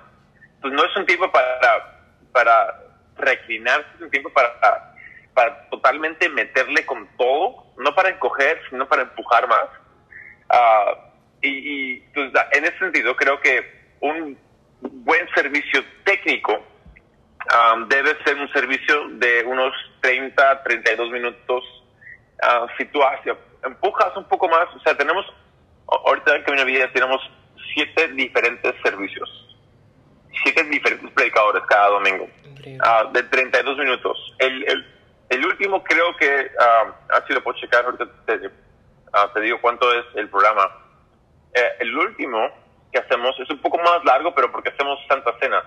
Entonces 0.57 0.79
no 0.81 0.85
es 0.85 0.97
un 0.97 1.07
tiempo 1.07 1.31
para, 1.33 2.03
para 2.33 2.79
reclinarse, 3.17 3.87
es 3.97 4.03
un 4.03 4.11
tiempo 4.11 4.31
para, 4.35 4.95
para 5.37 5.69
totalmente 5.69 6.31
meterle 6.31 6.87
con 6.87 7.07
todo, 7.19 7.67
no 7.77 7.95
para 7.95 8.09
encoger, 8.09 8.59
sino 8.71 8.89
para 8.89 9.03
empujar 9.03 9.47
más. 9.47 9.69
Ah, 10.49 10.95
y, 11.43 11.49
y, 11.51 12.01
pues, 12.15 12.33
en 12.53 12.65
ese 12.65 12.79
sentido 12.79 13.15
creo 13.15 13.39
que 13.41 13.85
un 14.01 14.39
buen 14.81 15.29
servicio 15.35 15.85
técnico 16.05 16.57
ah, 17.51 17.77
debe 17.87 18.17
ser 18.25 18.37
un 18.39 18.51
servicio 18.51 19.09
de 19.11 19.45
unos 19.45 19.73
30, 20.01 20.63
32 20.65 21.11
minutos 21.11 21.63
Ah, 22.43 22.67
si 22.77 22.85
tú 22.87 23.01
hacia- 23.03 23.35
empujas 23.65 24.15
un 24.15 24.25
poco 24.29 24.47
más, 24.47 24.67
o 24.77 24.81
sea, 24.81 24.95
tenemos, 24.95 25.25
ahorita 25.87 26.37
en 26.37 26.43
Camino 26.43 26.67
Vida 26.67 26.93
tenemos 26.93 27.19
siete 27.75 28.09
diferentes 28.09 28.75
servicios, 28.83 29.57
siete 30.45 30.63
diferentes 30.65 31.11
predicadores 31.13 31.63
cada 31.67 31.89
domingo, 31.89 32.29
ah, 32.85 33.09
de 33.11 33.23
32 33.23 33.79
minutos. 33.79 34.35
El, 34.39 34.69
el, 34.69 34.87
el 35.29 35.45
último 35.45 35.83
creo 35.83 36.17
que, 36.17 36.51
ah, 36.61 36.95
así 37.11 37.33
lo 37.33 37.43
puedo 37.43 37.59
checar, 37.59 37.85
ahorita 37.85 38.07
te, 38.27 38.51
ah, 39.13 39.31
te 39.35 39.41
digo 39.41 39.61
cuánto 39.61 39.93
es 39.93 40.05
el 40.15 40.29
programa. 40.29 40.71
Eh, 41.55 41.73
el 41.81 41.97
último 41.97 42.51
que 42.93 42.99
hacemos 42.99 43.39
es 43.41 43.51
un 43.51 43.61
poco 43.61 43.79
más 43.79 44.05
largo, 44.05 44.35
pero 44.35 44.53
porque 44.53 44.71
hacemos 44.71 44.99
Santa 45.09 45.33
Cena. 45.41 45.65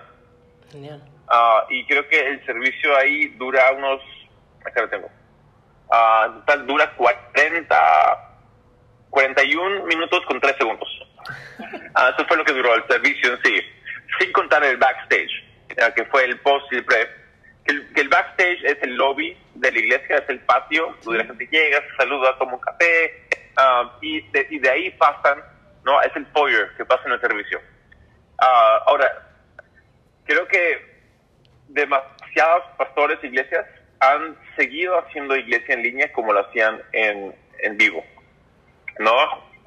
Genial. 0.70 1.02
Ah, 1.28 1.66
y 1.68 1.86
creo 1.86 2.08
que 2.08 2.18
el 2.18 2.44
servicio 2.46 2.96
ahí 2.96 3.28
dura 3.38 3.70
unos, 3.72 4.00
acá 4.64 4.82
lo 4.82 4.88
tengo, 4.88 5.10
Ah, 5.92 6.26
en 6.26 6.34
total 6.40 6.66
dura 6.66 6.92
40, 6.94 7.76
41 9.10 9.84
minutos 9.86 10.20
con 10.26 10.40
3 10.40 10.56
segundos. 10.56 10.88
Eso 11.58 12.26
fue 12.28 12.36
lo 12.36 12.44
que 12.44 12.52
duró 12.52 12.74
el 12.74 12.86
servicio 12.86 13.34
en 13.34 13.42
sí, 13.42 13.60
sin 14.18 14.32
contar 14.32 14.64
el 14.64 14.76
backstage, 14.76 15.44
ah, 15.82 15.92
que 15.92 16.04
fue 16.06 16.24
el 16.24 16.38
post 16.40 16.72
y 16.72 16.76
el 16.76 16.84
pre. 16.84 17.19
Que 17.70 17.76
el, 17.76 17.92
que 17.92 18.00
el 18.00 18.08
backstage 18.08 18.64
es 18.64 18.82
el 18.82 18.96
lobby 18.96 19.36
de 19.54 19.70
la 19.70 19.78
iglesia, 19.78 20.16
es 20.16 20.28
el 20.28 20.40
patio, 20.40 20.96
donde 21.04 21.18
la 21.20 21.24
gente 21.26 21.46
llega, 21.50 21.80
se 21.88 21.96
saluda, 21.96 22.36
toma 22.38 22.54
un 22.54 22.60
café, 22.60 23.22
ah, 23.56 23.96
y, 24.00 24.20
de, 24.30 24.46
y 24.50 24.58
de 24.58 24.70
ahí 24.70 24.90
pasan, 24.92 25.38
¿no? 25.84 26.00
Es 26.02 26.14
el 26.16 26.26
foyer 26.26 26.70
que 26.76 26.84
pasa 26.84 27.02
en 27.06 27.12
el 27.12 27.20
servicio. 27.20 27.60
Ah, 28.38 28.82
ahora, 28.86 29.28
creo 30.24 30.48
que 30.48 30.84
demasiados 31.68 32.64
pastores 32.76 33.18
e 33.22 33.28
iglesias 33.28 33.64
han 34.00 34.36
seguido 34.56 34.98
haciendo 34.98 35.36
iglesia 35.36 35.74
en 35.74 35.82
línea 35.82 36.12
como 36.12 36.32
lo 36.32 36.40
hacían 36.40 36.82
en, 36.92 37.34
en 37.60 37.76
vivo. 37.76 38.02
¿No? 38.98 39.14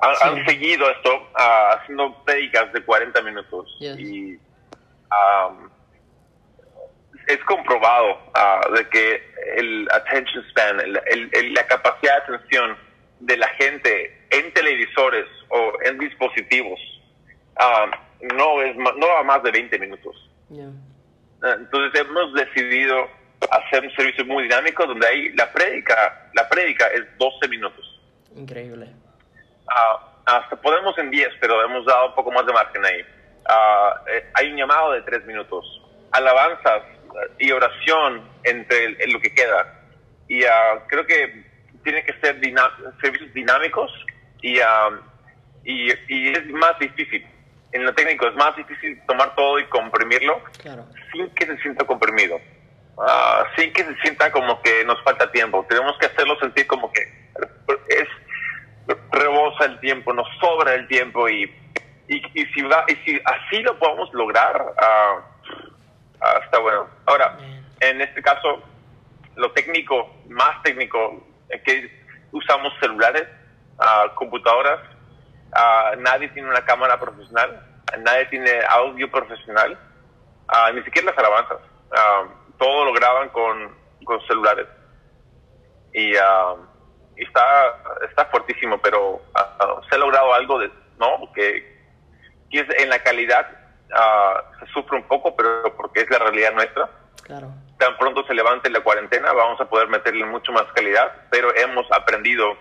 Han, 0.02 0.16
Sí. 0.16 0.24
han 0.24 0.46
seguido 0.46 0.90
esto 0.90 1.30
ah, 1.36 1.78
haciendo 1.80 2.22
prédicas 2.26 2.74
de 2.74 2.84
40 2.84 3.22
minutos. 3.22 3.74
Yes. 3.80 3.98
Y 4.00 4.38
am, 5.10 5.70
es 7.28 7.38
comprobado 7.46 8.20
ah, 8.34 8.62
de 8.76 8.88
que 8.90 9.24
el 9.58 9.88
attention 9.92 10.44
span, 10.50 10.80
el- 10.80 11.02
el- 11.08 11.30
el- 11.34 11.54
la 11.54 11.66
capacidad 11.68 12.26
de 12.28 12.36
atención 12.36 12.78
de 13.20 13.38
la 13.38 13.48
gente 13.50 14.26
en 14.32 14.52
televisores 14.54 15.26
o 15.50 15.74
en 15.84 15.98
dispositivos 16.00 16.80
ah, 17.58 17.86
no 18.22 18.62
es 18.62 18.76
no 18.76 19.08
va 19.08 19.24
más 19.24 19.44
de 19.44 19.52
20 19.52 19.78
minutos. 19.80 20.30
Ah, 21.44 21.56
Entonces 21.60 22.02
hemos 22.02 22.34
decidido 22.34 23.08
hacer 23.52 23.84
un 23.84 23.92
servicio 23.96 24.26
muy 24.26 24.44
dinámico 24.44 24.86
donde 24.86 25.06
hay 25.08 25.30
la 25.34 25.52
prédica, 25.52 26.30
la 26.34 26.48
prédica 26.48 26.88
es 26.88 27.02
12 27.18 27.48
minutos. 27.50 28.00
Increíble. 28.36 28.88
Hasta 30.26 30.56
podemos 30.56 30.98
en 30.98 31.12
10, 31.12 31.30
pero 31.42 31.62
hemos 31.64 31.86
dado 31.86 32.08
un 32.10 32.16
poco 32.16 32.32
más 32.32 32.46
de 32.46 32.54
margen 32.54 32.86
ahí. 32.86 33.02
Ah, 33.46 34.02
eh, 34.08 34.26
hay 34.36 34.52
un 34.52 34.58
llamado 34.58 34.92
de 34.94 35.02
3 35.02 35.26
minutos. 35.26 35.66
Alabanzas 36.12 36.84
y 37.40 37.52
oración 37.52 38.28
entre 38.44 38.86
el- 38.86 39.02
en 39.02 39.14
lo 39.14 39.20
que 39.20 39.34
queda. 39.34 39.68
Y 40.28 40.44
ah, 40.46 40.84
creo 40.88 41.06
que 41.06 41.44
tiene 41.84 42.04
que 42.06 42.14
ser 42.22 42.40
servicios 43.02 43.34
dinámicos 43.34 43.92
y, 44.42 44.60
ah, 44.60 44.90
y, 45.64 45.92
y 46.08 46.30
es 46.32 46.46
más 46.50 46.78
difícil. 46.80 47.26
En 47.72 47.86
lo 47.86 47.94
técnico 47.94 48.28
es 48.28 48.36
más 48.36 48.56
difícil 48.56 49.02
tomar 49.08 49.34
todo 49.36 49.58
y 49.60 49.66
comprimirlo 49.66 50.42
Claro. 50.62 50.86
sin 51.12 51.30
que 51.36 51.46
se 51.46 51.58
sienta 51.58 51.86
comprimido, 51.86 52.40
Ah, 53.00 53.44
sin 53.58 53.74
que 53.74 53.84
se 53.84 53.96
sienta 54.04 54.32
como 54.32 54.62
que 54.62 54.86
nos 54.86 55.02
falta 55.04 55.32
tiempo. 55.32 55.66
Tenemos 55.68 55.98
que 55.98 56.06
hacerlo 56.06 56.38
sentir 56.40 56.68
como 56.68 56.92
que 56.94 57.02
es 57.90 58.08
rebosa 59.12 59.66
el 59.66 59.80
tiempo, 59.80 60.14
nos 60.14 60.28
sobra 60.40 60.76
el 60.76 60.88
tiempo 60.88 61.28
y, 61.30 61.44
y, 62.08 62.18
y 62.40 62.46
si, 62.54 62.62
va, 62.62 62.86
y 62.88 62.96
si 63.06 63.20
así 63.26 63.62
lo 63.64 63.78
podemos 63.80 64.14
lograr, 64.14 64.64
ah, 66.24 66.40
está 66.44 66.60
bueno. 66.60 66.88
Ahora, 67.06 67.36
Bien. 67.38 67.66
en 67.82 68.02
este 68.02 68.22
caso, 68.22 68.64
lo 69.36 69.52
técnico, 69.52 70.16
más 70.30 70.62
técnico, 70.64 71.26
es 71.50 71.62
que 71.64 72.04
usamos 72.32 72.74
celulares, 72.80 73.28
ah, 73.80 74.12
computadoras, 74.16 74.80
ah, 75.54 75.92
nadie 76.00 76.30
tiene 76.30 76.50
una 76.50 76.66
cámara 76.66 77.00
profesional, 77.00 77.66
nadie 78.00 78.26
tiene 78.26 78.52
audio 78.70 79.10
profesional, 79.12 79.78
ni 80.74 80.84
siquiera 80.84 81.10
las 81.10 81.18
alabanzas. 81.18 81.58
Todo 82.58 82.86
lo 82.86 82.94
graban 82.94 83.30
con, 83.30 83.76
con 84.04 84.22
celulares. 84.28 84.68
Y, 85.94 86.14
y 86.14 87.24
está, 87.24 87.76
está 88.10 88.26
fuertísimo, 88.26 88.80
pero 88.80 89.22
se 89.90 89.96
ha 89.96 89.98
logrado 90.00 90.34
algo 90.34 90.60
de, 90.60 90.72
¿no? 90.98 91.32
Que, 91.34 91.74
que 92.52 92.60
es 92.60 92.82
en 92.82 92.90
la 92.90 93.00
calidad 93.00 93.63
ah, 93.96 94.44
se 94.60 94.68
sufre 94.74 94.98
un 94.98 95.04
poco, 95.08 95.36
pero 95.36 95.76
porque 95.76 96.02
es 96.02 96.10
la 96.10 96.20
realidad 96.20 96.54
nuestra 96.54 96.90
Claro. 97.24 97.52
tan 97.78 97.98
pronto 97.98 98.26
se 98.26 98.34
levante 98.34 98.70
la 98.70 98.82
cuarentena, 98.82 99.32
vamos 99.34 99.60
a 99.62 99.66
poder 99.70 99.88
meterle 99.88 100.26
mucho 100.26 100.52
más 100.52 100.64
calidad, 100.74 101.12
pero 101.30 101.56
hemos 101.56 101.90
aprendido 101.92 102.58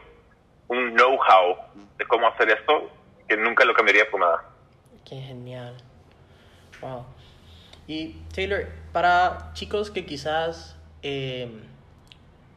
un 0.68 0.94
know-how 0.94 1.56
de 1.98 2.04
cómo 2.06 2.26
hacer 2.28 2.50
esto 2.50 2.90
que 3.28 3.36
nunca 3.36 3.64
lo 3.64 3.74
cambiaría 3.74 4.08
por 4.10 4.20
nada. 4.20 4.44
Qué 5.04 5.16
genial. 5.20 5.76
Wow. 6.80 7.04
Y 7.86 8.14
Taylor, 8.34 8.66
para 8.92 9.50
chicos 9.54 9.90
que 9.90 10.06
quizás 10.06 10.76
eh, 11.02 11.50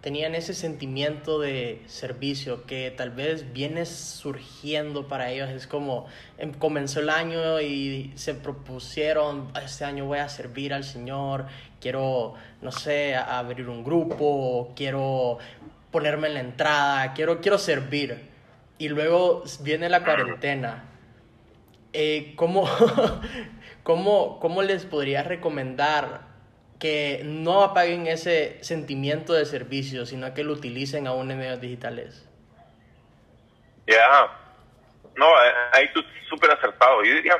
tenían 0.06 0.36
ese 0.36 0.54
sentimiento 0.54 1.40
de 1.40 1.82
servicio 1.88 2.68
que 2.68 2.94
tal 2.96 3.10
vez 3.10 3.54
viene 3.54 3.88
surgiendo 3.88 5.08
para 5.08 5.32
ellos, 5.32 5.50
es 5.50 5.66
como 5.66 6.06
em, 6.38 6.54
comenzó 6.54 7.00
el 7.00 7.10
año 7.10 7.60
y 7.60 8.14
se 8.14 8.36
propusieron, 8.36 9.52
este 9.64 9.84
año 9.84 10.06
voy 10.06 10.20
a 10.20 10.30
servir 10.30 10.76
al 10.76 10.84
Señor, 10.84 11.48
quiero, 11.82 12.36
no 12.62 12.72
sé, 12.72 13.16
abrir 13.16 13.68
un 13.68 13.84
grupo, 13.84 14.74
quiero 14.76 15.40
ponerme 15.90 16.28
en 16.28 16.34
la 16.36 16.40
entrada, 16.42 17.14
quiero, 17.14 17.42
quiero 17.42 17.58
servir. 17.58 18.30
Y 18.78 18.90
luego 18.90 19.44
viene 19.62 19.90
la 19.90 20.04
cuarentena. 20.04 20.84
Eh, 21.94 22.34
¿cómo, 22.36 22.70
cómo, 23.82 24.40
¿Cómo 24.40 24.62
les 24.62 24.86
podría 24.86 25.24
recomendar 25.24 26.35
que 26.86 27.22
no 27.24 27.64
apaguen 27.64 28.06
ese 28.06 28.64
sentimiento 28.64 29.34
de 29.34 29.46
servicio, 29.46 30.06
sino 30.06 30.32
que 30.36 30.44
lo 30.44 30.54
utilicen 30.54 31.08
aún 31.08 31.32
en 31.32 31.40
medios 31.40 31.60
digitales? 31.60 32.30
Ya, 33.88 34.30
no, 35.16 35.26
eh, 35.26 35.54
ahí 35.74 35.92
tú 35.94 36.04
súper 36.30 36.52
acertado. 36.52 37.04
Yo 37.04 37.16
diría 37.16 37.38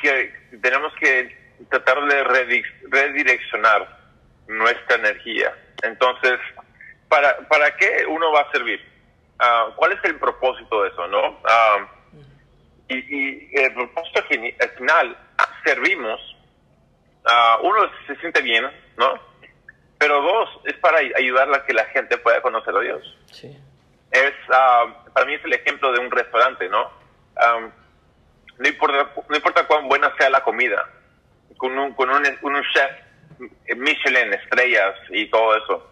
que 0.00 0.32
tenemos 0.60 0.92
que 0.98 1.32
tratar 1.70 2.04
de 2.06 2.24
redi- 2.24 2.64
redireccionar 2.90 3.86
nuestra 4.48 4.96
energía. 4.96 5.54
Entonces, 5.84 6.40
¿para, 7.08 7.36
¿para 7.46 7.76
qué 7.76 8.04
uno 8.08 8.32
va 8.32 8.40
a 8.40 8.50
servir? 8.50 8.80
Ah, 9.38 9.68
¿Cuál 9.76 9.92
es 9.92 10.00
el 10.02 10.16
propósito 10.18 10.82
de 10.82 10.88
eso, 10.88 11.06
no? 11.06 11.38
Ah, 11.44 11.88
y, 12.88 12.96
y 12.96 13.50
el 13.54 13.74
propósito 13.74 14.24
final, 14.76 15.16
servimos, 15.64 16.20
ah, 17.30 17.58
uno 17.62 17.78
se 18.06 18.16
siente 18.16 18.42
bien, 18.42 18.64
¿no? 18.96 19.14
Pero 19.98 20.20
dos, 20.22 20.48
es 20.64 20.74
para 20.78 20.98
ay- 20.98 21.12
ayudar 21.16 21.52
a 21.54 21.64
que 21.64 21.72
la 21.74 21.84
gente 21.86 22.16
pueda 22.18 22.40
conocer 22.42 22.74
a 22.74 22.80
Dios 22.80 23.18
Sí. 23.32 23.56
es 24.10 24.32
ah, 24.50 25.04
para 25.14 25.26
mí 25.26 25.34
es 25.34 25.44
el 25.44 25.52
ejemplo 25.52 25.92
de 25.92 26.00
un 26.00 26.10
restaurante, 26.10 26.68
¿no? 26.68 26.90
Am, 27.36 27.70
no 28.58 28.68
importa 28.68 29.10
no 29.28 29.36
importa 29.36 29.66
cuán 29.66 29.88
buena 29.88 30.14
sea 30.18 30.28
la 30.30 30.42
comida, 30.42 30.86
con 31.56 31.76
un 31.78 31.92
con 31.94 32.10
un, 32.10 32.22
con 32.42 32.54
un 32.54 32.62
chef 32.72 32.90
Michelin 33.76 34.32
estrellas 34.34 34.94
y 35.10 35.30
todo 35.30 35.56
eso. 35.56 35.86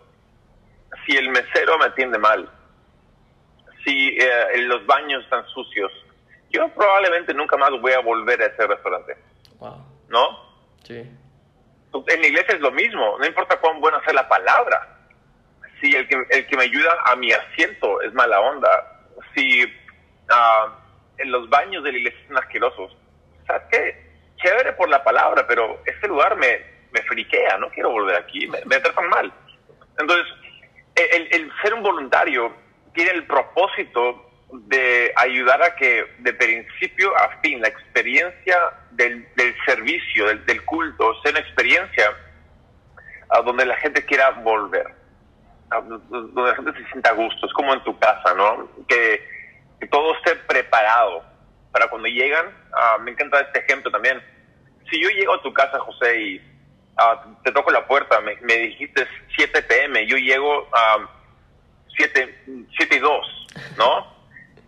Si 1.07 1.16
el 1.16 1.29
mesero 1.31 1.79
me 1.79 1.87
atiende 1.87 2.18
mal, 2.18 2.51
si 3.85 4.16
eh, 4.18 4.59
los 4.66 4.85
baños 4.87 5.22
están 5.24 5.46
sucios, 5.48 5.90
yo 6.51 6.68
probablemente 6.70 7.33
nunca 7.35 7.57
más 7.57 7.70
voy 7.81 7.92
a 7.92 8.01
volver 8.01 8.40
a 8.42 8.46
ese 8.46 8.66
restaurante, 8.66 9.16
Wow. 9.59 9.85
¿no? 10.09 10.24
Sí. 10.85 11.09
En 11.92 12.20
la 12.20 12.27
iglesia 12.27 12.55
es 12.55 12.61
lo 12.61 12.70
mismo, 12.70 13.18
no 13.18 13.27
importa 13.27 13.59
cuán 13.59 13.81
buena 13.81 14.03
sea 14.05 14.12
la 14.12 14.29
palabra. 14.29 14.96
Si 15.81 15.94
el 15.94 16.07
que, 16.09 16.16
el 16.31 16.46
que 16.46 16.57
me 16.57 16.64
ayuda 16.64 16.90
a 17.05 17.16
mi 17.16 17.33
asiento 17.33 18.01
es 18.03 18.12
mala 18.12 18.40
onda, 18.40 19.03
si 19.35 19.64
ah, 20.29 20.77
en 21.18 21.31
los 21.31 21.48
baños 21.48 21.83
de 21.85 21.92
la 21.92 21.98
iglesia 21.98 22.20
son 22.27 22.38
asquerosos, 22.38 22.96
¿sabes 23.46 23.62
qué? 23.70 24.09
Chévere 24.37 24.72
por 24.74 24.88
la 24.88 25.03
palabra, 25.03 25.46
pero 25.46 25.81
este 25.87 26.09
lugar 26.09 26.37
me, 26.37 26.61
me 26.90 27.03
friquea, 27.03 27.57
no 27.59 27.70
quiero 27.70 27.90
volver 27.90 28.16
aquí, 28.16 28.46
me, 28.46 28.59
me 28.64 28.81
tratan 28.81 29.09
mal. 29.09 29.33
Entonces, 29.98 30.27
el, 30.94 31.29
el 31.33 31.53
ser 31.62 31.74
un 31.74 31.83
voluntario 31.83 32.53
tiene 32.92 33.12
el 33.12 33.27
propósito 33.27 34.28
de 34.50 35.12
ayudar 35.16 35.62
a 35.62 35.76
que 35.76 36.06
de 36.18 36.32
principio 36.32 37.16
a 37.16 37.40
fin 37.42 37.61
la 37.61 37.68
experiencia 37.68 38.58
del, 38.92 39.28
del 39.37 39.54
servicio, 39.66 40.26
del, 40.26 40.44
del 40.46 40.64
culto, 40.64 41.20
sea 41.22 41.32
una 41.32 41.40
experiencia 41.40 42.11
a 43.30 43.42
donde 43.42 43.66
la 43.66 43.76
gente 43.76 44.04
quiera 44.04 44.30
volver, 44.30 44.87
donde 45.70 46.50
la 46.50 46.54
gente 46.54 46.72
se 46.72 46.90
sienta 46.90 47.11
a 47.11 47.14
gusto, 47.14 47.46
es 47.46 47.52
como 47.52 47.74
en 47.74 47.84
tu 47.84 47.98
casa, 47.98 48.34
¿no? 48.34 48.70
Que, 48.88 49.22
que 49.80 49.87
todo 49.88 50.14
esté 50.16 50.34
preparado 50.37 51.22
para 51.70 51.88
cuando 51.88 52.08
llegan. 52.08 52.46
ah, 52.72 52.96
me 53.00 53.11
encanta 53.11 53.40
este 53.40 53.61
ejemplo 53.61 53.90
también. 53.90 54.22
Si 54.90 55.02
yo 55.02 55.11
llego 55.11 55.34
a 55.34 55.42
tu 55.42 55.52
casa, 55.52 55.78
José, 55.78 56.20
y 56.20 56.42
ah, 56.96 57.22
te 57.44 57.52
toco 57.52 57.70
la 57.70 57.87
puerta, 57.87 58.20
me, 58.20 58.37
me 58.37 58.56
dijiste 58.56 59.06
7 59.37 59.62
pm, 59.62 60.06
yo 60.06 60.16
llego 60.16 60.68
a 60.74 61.06
7, 61.98 62.66
7 62.78 62.96
y 62.96 62.98
2, 62.98 63.46
¿no? 63.76 64.17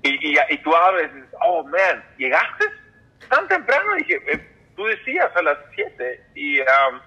Y, 0.02 0.32
y, 0.32 0.38
y 0.48 0.58
tú 0.58 0.74
abres, 0.74 1.10
oh, 1.42 1.62
man, 1.64 2.04
¿llegaste 2.16 2.64
tan 3.28 3.46
temprano? 3.48 3.96
Y 3.96 4.02
dije, 4.02 4.22
eh, 4.32 4.56
tú 4.76 4.86
decías 4.86 5.30
a 5.34 5.42
las 5.42 5.58
7 5.74 6.24
y... 6.34 6.60
um, 6.60 7.00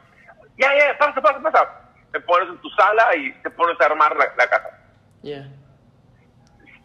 ya, 0.58 0.69
ya, 0.77 0.97
pasa, 0.97 1.21
pasa, 1.21 1.41
pasa. 1.41 1.79
Te 2.12 2.19
pones 2.19 2.49
en 2.49 2.58
tu 2.60 2.69
sala 2.71 3.15
y 3.15 3.32
te 3.41 3.49
pones 3.49 3.79
a 3.82 3.86
armar 3.86 4.15
la, 4.15 4.32
la 4.38 4.47
casa. 4.47 4.79
Yeah. 5.23 5.47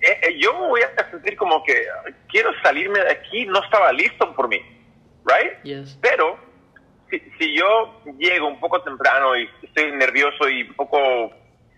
Eh, 0.00 0.20
eh, 0.22 0.38
yo 0.38 0.54
me 0.54 0.68
voy 0.68 0.80
a 0.82 1.10
sentir 1.10 1.36
como 1.36 1.62
que 1.64 1.86
quiero 2.28 2.50
salirme 2.62 3.00
de 3.00 3.10
aquí, 3.10 3.44
no 3.46 3.62
estaba 3.62 3.92
listo 3.92 4.32
por 4.34 4.48
mí, 4.48 4.60
¿right? 5.26 5.60
Yes. 5.64 5.98
Pero 6.00 6.38
si, 7.10 7.18
si 7.38 7.56
yo 7.56 8.00
llego 8.16 8.46
un 8.46 8.60
poco 8.60 8.80
temprano 8.82 9.36
y 9.36 9.48
estoy 9.62 9.92
nervioso 9.92 10.48
y 10.48 10.62
un 10.62 10.74
poco 10.74 10.98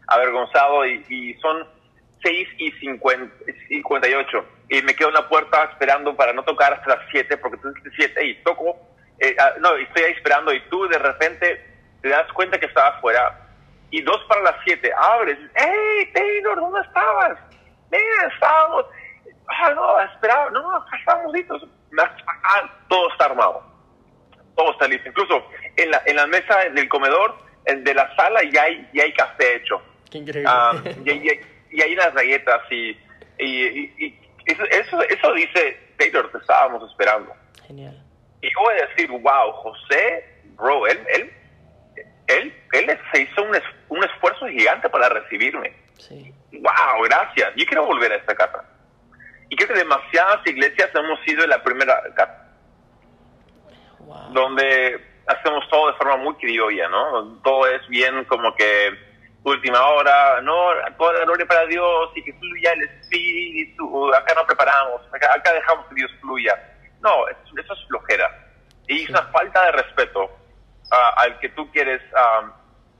avergonzado 0.06 0.86
y, 0.86 1.04
y 1.08 1.34
son 1.40 1.66
6 2.22 2.48
y 2.58 2.72
50, 2.72 3.34
58 3.68 4.44
y 4.68 4.82
me 4.82 4.94
quedo 4.94 5.08
en 5.08 5.14
la 5.14 5.28
puerta 5.28 5.64
esperando 5.64 6.14
para 6.16 6.32
no 6.32 6.42
tocar 6.44 6.72
hasta 6.72 6.96
las 6.96 7.06
7 7.10 7.36
porque 7.38 7.58
tú 7.58 7.68
dijiste 7.72 7.90
7 8.14 8.24
y 8.26 8.34
toco, 8.42 8.76
eh, 9.18 9.34
ah, 9.38 9.54
no, 9.60 9.74
estoy 9.76 10.02
ahí 10.04 10.12
esperando 10.12 10.52
y 10.52 10.60
tú 10.68 10.86
de 10.88 10.98
repente 10.98 11.66
te 12.02 12.08
das 12.08 12.30
cuenta 12.32 12.58
que 12.58 12.66
estaba 12.66 12.88
afuera 12.88 13.38
y 13.90 14.02
dos 14.02 14.22
para 14.28 14.42
las 14.42 14.56
7 14.64 14.90
abres, 14.96 15.38
¡Hey, 15.54 16.10
Taylor, 16.14 16.56
¿dónde 16.56 16.80
estabas? 16.80 17.38
Mira, 17.90 18.32
estábamos, 18.32 18.86
ah, 19.48 19.70
no, 19.74 20.00
esperaba, 20.00 20.50
no, 20.50 20.76
acá 20.76 20.96
estábamos 20.98 21.32
listos. 21.32 21.66
Ah, 21.98 22.70
todo 22.88 23.10
está 23.10 23.24
armado 23.26 23.70
todo 24.56 24.72
está 24.72 24.88
listo. 24.88 25.08
Incluso 25.08 25.42
en 25.76 25.90
la, 25.90 26.02
en 26.04 26.16
la 26.16 26.26
mesa 26.26 26.58
del 26.74 26.88
comedor, 26.88 27.34
de 27.64 27.94
la 27.94 28.14
sala, 28.16 28.40
ya 28.52 28.64
hay, 28.64 28.86
ya 28.92 29.04
hay 29.04 29.12
café 29.14 29.56
hecho. 29.56 29.80
Qué 30.10 30.18
increíble. 30.18 30.50
Ah, 30.52 30.72
y, 31.04 31.10
y- 31.10 31.40
y 31.70 31.82
hay 31.82 31.94
las 31.94 32.12
galletas 32.14 32.60
y, 32.70 32.90
y, 33.38 33.68
y- 33.68 33.94
y 33.98 34.18
eso, 34.46 34.64
eso, 34.64 35.02
dice 35.34 35.78
Taylor, 35.98 36.30
te 36.32 36.38
estábamos 36.38 36.88
esperando. 36.90 37.34
Genial. 37.66 38.02
Y 38.42 38.46
yo 38.52 38.58
voy 38.60 38.74
a 38.80 38.86
decir, 38.86 39.10
wow, 39.10 39.52
José, 39.52 40.24
bro, 40.56 40.86
él, 40.86 40.98
él, 41.14 41.32
él, 42.26 42.54
él 42.72 42.98
se 43.12 43.22
hizo 43.22 43.42
un 43.42 43.54
para 44.88 45.08
recibirme. 45.10 45.72
Sí. 45.98 46.32
¡Wow! 46.52 47.02
Gracias. 47.04 47.52
Yo 47.56 47.66
quiero 47.66 47.84
volver 47.84 48.12
a 48.12 48.16
esta 48.16 48.34
casa. 48.34 48.64
Y 49.50 49.56
creo 49.56 49.68
que 49.68 49.78
demasiadas 49.80 50.46
iglesias 50.46 50.90
hemos 50.94 51.20
sido 51.22 51.46
la 51.46 51.62
primera 51.62 52.00
casa, 52.14 52.46
Wow. 53.98 54.32
donde 54.32 55.00
hacemos 55.26 55.68
todo 55.68 55.88
de 55.92 55.96
forma 55.98 56.16
muy 56.16 56.34
criolla, 56.36 56.88
¿no? 56.88 57.38
Todo 57.44 57.66
es 57.68 57.86
bien 57.88 58.24
como 58.24 58.54
que 58.56 58.90
última 59.44 59.84
hora, 59.86 60.40
no, 60.42 60.70
toda 60.98 61.14
la 61.14 61.24
gloria 61.24 61.46
para 61.46 61.66
Dios 61.66 62.10
y 62.14 62.22
que 62.22 62.32
fluya 62.34 62.72
el 62.72 62.82
Espíritu. 62.82 64.14
Acá 64.14 64.34
no 64.34 64.46
preparamos, 64.46 65.02
acá, 65.12 65.32
acá 65.34 65.52
dejamos 65.52 65.86
que 65.86 65.94
Dios 65.96 66.10
fluya. 66.20 66.54
No, 67.00 67.26
eso, 67.28 67.40
es 67.58 67.86
flojera. 67.88 68.46
Y 68.86 69.04
es 69.04 69.10
una 69.10 69.22
falta 69.24 69.64
de 69.66 69.72
respeto 69.72 70.30
ah, 70.92 71.14
al 71.18 71.38
que 71.38 71.48
tú 71.50 71.70
quieres 71.72 72.02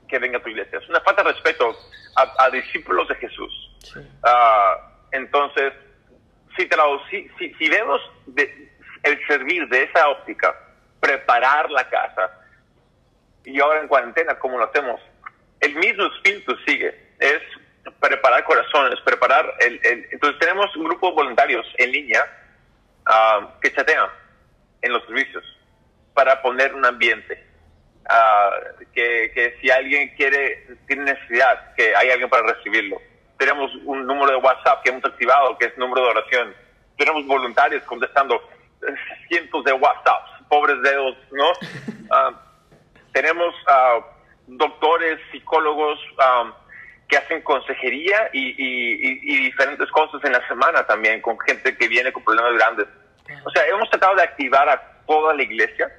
que 0.07 0.19
venga 0.19 0.37
a 0.39 0.41
tu 0.43 0.49
iglesia. 0.49 0.79
Es 0.79 0.89
una 0.89 0.99
falta 1.01 1.23
de 1.23 1.31
respeto 1.31 1.75
a, 2.15 2.45
a 2.45 2.49
discípulos 2.49 3.07
de 3.07 3.15
Jesús. 3.15 3.77
Sí. 3.79 3.99
Ah, 4.23 4.77
entonces, 5.11 5.73
si, 6.57 6.67
si, 7.09 7.29
si, 7.37 7.53
si 7.53 7.69
vemos 7.69 8.01
de- 8.25 8.71
el 9.03 9.27
servir 9.27 9.67
de 9.69 9.83
esa 9.83 10.09
óptica, 10.09 10.55
preparar 10.99 11.69
la 11.71 11.89
casa, 11.89 12.31
y 13.43 13.59
ahora 13.59 13.79
en 13.81 13.87
cuarentena, 13.87 14.37
¿cómo 14.37 14.57
lo 14.57 14.65
hacemos? 14.65 15.01
El 15.61 15.75
mismo 15.75 16.05
espíritu 16.07 16.55
sigue, 16.65 16.93
es 17.19 17.41
preparar 17.99 18.43
corazones, 18.43 18.99
preparar 19.01 19.53
el... 19.59 19.79
el- 19.83 20.07
entonces 20.11 20.39
tenemos 20.39 20.75
un 20.75 20.83
grupo 20.85 21.09
de 21.09 21.15
voluntarios 21.15 21.65
en 21.77 21.91
línea 21.91 22.25
ah, 23.05 23.49
que 23.61 23.71
chatean 23.73 24.09
en 24.81 24.93
los 24.93 25.03
servicios 25.05 25.43
para 26.13 26.41
poner 26.41 26.73
un 26.73 26.85
ambiente. 26.85 27.45
Ah, 28.09 28.49
que, 28.93 29.31
que 29.33 29.57
si 29.61 29.69
alguien 29.69 30.09
quiere, 30.15 30.67
tiene 30.87 31.03
necesidad, 31.13 31.73
que 31.75 31.95
hay 31.95 32.09
alguien 32.09 32.29
para 32.29 32.51
recibirlo. 32.53 32.99
Tenemos 33.37 33.71
un 33.85 34.05
número 34.05 34.31
de 34.31 34.37
WhatsApp 34.37 34.83
que 34.83 34.89
hemos 34.89 35.05
activado, 35.05 35.57
que 35.57 35.67
es 35.67 35.77
número 35.77 36.03
de 36.03 36.09
oración. 36.09 36.55
Tenemos 36.97 37.25
voluntarios 37.25 37.83
contestando 37.83 38.35
eh, 38.87 38.93
cientos 39.27 39.63
de 39.63 39.73
WhatsApps, 39.73 40.31
pobres 40.49 40.81
dedos, 40.81 41.15
¿no? 41.31 41.51
Ah, 42.13 42.29
tenemos 43.13 43.55
doctores, 44.47 45.19
psicólogos 45.31 45.99
ah, 46.19 46.53
que 47.07 47.17
hacen 47.17 47.41
consejería 47.41 48.29
y, 48.33 48.49
y- 48.49 49.19
y- 49.23 49.43
diferentes 49.45 49.89
cosas 49.91 50.23
en 50.23 50.31
la 50.33 50.47
semana 50.47 50.85
también 50.85 51.21
con 51.21 51.37
gente 51.41 51.75
que 51.77 51.87
viene 51.87 52.11
con 52.13 52.23
problemas 52.23 52.53
grandes. 52.53 52.87
O 53.45 53.49
sea, 53.51 53.65
hemos 53.67 53.89
tratado 53.89 54.15
de 54.15 54.23
activar 54.23 54.67
a 54.69 54.81
toda 55.07 55.33
la 55.33 55.43
iglesia 55.43 55.91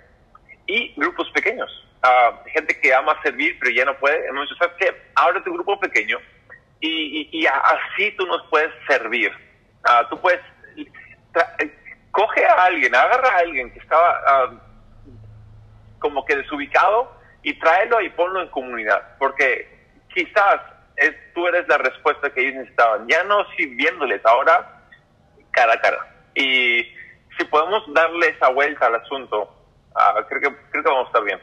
y 0.66 0.94
grupos 0.96 1.30
pequeños. 1.30 1.70
Ah, 2.02 2.40
gente 2.52 2.78
que 2.80 2.92
ama 2.94 3.16
servir 3.22 3.56
pero 3.60 3.70
ya 3.72 3.84
no 3.84 3.96
puede. 3.98 4.26
Hemos 4.26 4.42
dicho, 4.48 4.56
¿sabes 4.56 4.74
qué? 4.78 5.02
Abre 5.14 5.40
tu 5.42 5.52
grupo 5.52 5.78
pequeño 5.78 6.18
y, 6.80 7.28
y- 7.32 7.46
así 7.46 8.10
tú 8.16 8.26
nos 8.26 8.42
puedes 8.48 8.70
servir. 8.88 9.30
Ah, 9.84 10.06
tú 10.10 10.20
puedes... 10.20 10.40
coge 12.10 12.44
a 12.44 12.64
alguien, 12.64 12.94
agarra 12.94 13.28
a 13.36 13.38
alguien 13.38 13.70
que 13.72 13.78
estaba 13.78 14.60
como 15.98 16.24
que 16.24 16.36
desubicado 16.36 17.10
y 17.42 17.58
tráelo 17.58 18.00
y 18.00 18.10
ponlo 18.10 18.42
en 18.42 18.48
comunidad. 18.48 19.16
Porque 19.18 19.68
quizás 20.14 20.60
es, 20.96 21.12
tú 21.34 21.46
eres 21.46 21.66
la 21.68 21.78
respuesta 21.78 22.30
que 22.30 22.40
ellos 22.40 22.54
necesitaban. 22.54 23.06
Ya 23.08 23.24
no 23.24 23.44
sirviéndoles, 23.56 24.24
ahora 24.24 24.82
cara 25.50 25.74
a 25.74 25.80
cara. 25.80 25.98
Y 26.34 26.82
si 27.36 27.44
podemos 27.50 27.82
darle 27.92 28.28
esa 28.28 28.48
vuelta 28.48 28.86
al 28.86 28.96
asunto, 28.96 29.54
ah, 29.94 30.24
creo, 30.28 30.40
que, 30.40 30.56
creo 30.70 30.82
que 30.82 30.88
vamos 30.88 31.04
a 31.04 31.08
estar 31.08 31.24
bien. 31.24 31.40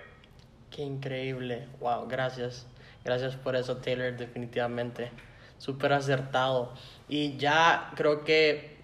Qué 0.71 0.81
increíble. 0.81 1.67
Wow, 1.79 2.07
gracias. 2.07 2.67
Gracias 3.03 3.35
por 3.35 3.55
eso, 3.55 3.77
Taylor, 3.77 4.13
definitivamente. 4.13 5.11
Súper 5.57 5.93
acertado. 5.93 6.73
Y 7.07 7.37
ya 7.37 7.91
creo 7.95 8.23
que 8.23 8.77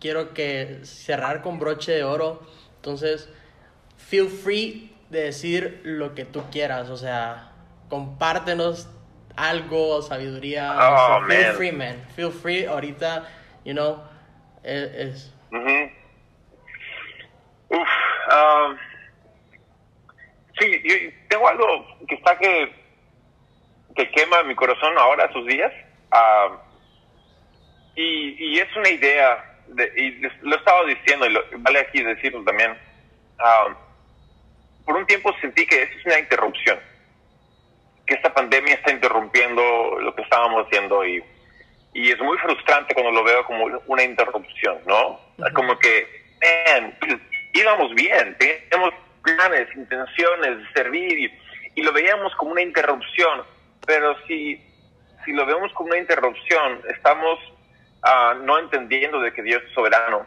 quiero 0.00 0.32
que 0.32 0.80
cerrar 0.84 1.42
con 1.42 1.58
broche 1.58 1.92
de 1.92 2.04
oro. 2.04 2.40
Entonces, 2.76 3.28
feel 3.96 4.28
free 4.28 4.93
de 5.14 5.22
decir 5.22 5.80
lo 5.84 6.14
que 6.14 6.26
tú 6.26 6.44
quieras. 6.50 6.90
O 6.90 6.98
sea, 6.98 7.52
compártenos 7.88 8.88
algo, 9.36 10.02
sabiduría. 10.02 10.74
Oh, 10.76 11.26
sé. 11.26 11.36
Feel 11.36 11.46
man. 11.46 11.56
free, 11.56 11.72
man. 11.72 12.06
Feel 12.14 12.32
free. 12.32 12.66
Ahorita, 12.66 13.26
you 13.64 13.72
know, 13.72 14.02
es, 14.62 14.92
es-. 14.94 15.30
Uf, 17.68 17.88
ah, 18.30 18.74
sí, 20.58 20.82
yo 20.84 20.94
tengo 21.28 21.48
algo 21.48 21.86
que 22.06 22.14
está 22.14 22.38
que, 22.38 22.72
que 23.96 24.10
quema 24.10 24.42
mi 24.42 24.54
corazón 24.54 24.96
ahora, 24.98 25.32
sus 25.32 25.46
días. 25.46 25.72
Ah, 26.10 26.60
y, 27.96 28.36
y 28.38 28.58
es 28.58 28.76
una 28.76 28.88
idea, 28.88 29.62
de, 29.68 29.92
y 29.96 30.10
lo 30.42 30.54
he 30.54 30.58
estado 30.58 30.86
diciendo, 30.86 31.26
y 31.26 31.30
lo, 31.30 31.40
vale 31.58 31.80
aquí 31.80 32.02
decirlo 32.02 32.44
también. 32.44 32.76
Ah, 33.38 33.76
por 34.84 34.96
un 34.96 35.06
tiempo 35.06 35.34
sentí 35.40 35.66
que 35.66 35.82
esto 35.82 35.98
es 35.98 36.06
una 36.06 36.18
interrupción, 36.18 36.78
que 38.06 38.14
esta 38.14 38.32
pandemia 38.32 38.74
está 38.74 38.92
interrumpiendo 38.92 39.98
lo 40.00 40.14
que 40.14 40.22
estábamos 40.22 40.66
haciendo 40.66 41.04
y, 41.04 41.22
y 41.94 42.10
es 42.10 42.18
muy 42.20 42.36
frustrante 42.38 42.94
cuando 42.94 43.12
lo 43.12 43.24
veo 43.24 43.44
como 43.44 43.64
una 43.86 44.02
interrupción, 44.02 44.78
¿no? 44.86 45.20
Como 45.54 45.78
que, 45.78 46.06
man, 46.42 46.94
pues, 47.00 47.16
íbamos 47.54 47.94
bien, 47.94 48.36
teníamos 48.38 48.94
planes, 49.22 49.68
intenciones 49.74 50.58
de 50.58 50.72
servir 50.74 51.18
y, 51.18 51.38
y 51.76 51.82
lo 51.82 51.92
veíamos 51.92 52.34
como 52.36 52.52
una 52.52 52.62
interrupción, 52.62 53.42
pero 53.86 54.16
si, 54.26 54.60
si 55.24 55.32
lo 55.32 55.46
vemos 55.46 55.72
como 55.72 55.90
una 55.90 55.98
interrupción, 55.98 56.82
estamos 56.94 57.38
ah, 58.02 58.34
no 58.42 58.58
entendiendo 58.58 59.20
de 59.20 59.32
que 59.32 59.42
Dios 59.42 59.62
es 59.66 59.72
soberano. 59.72 60.26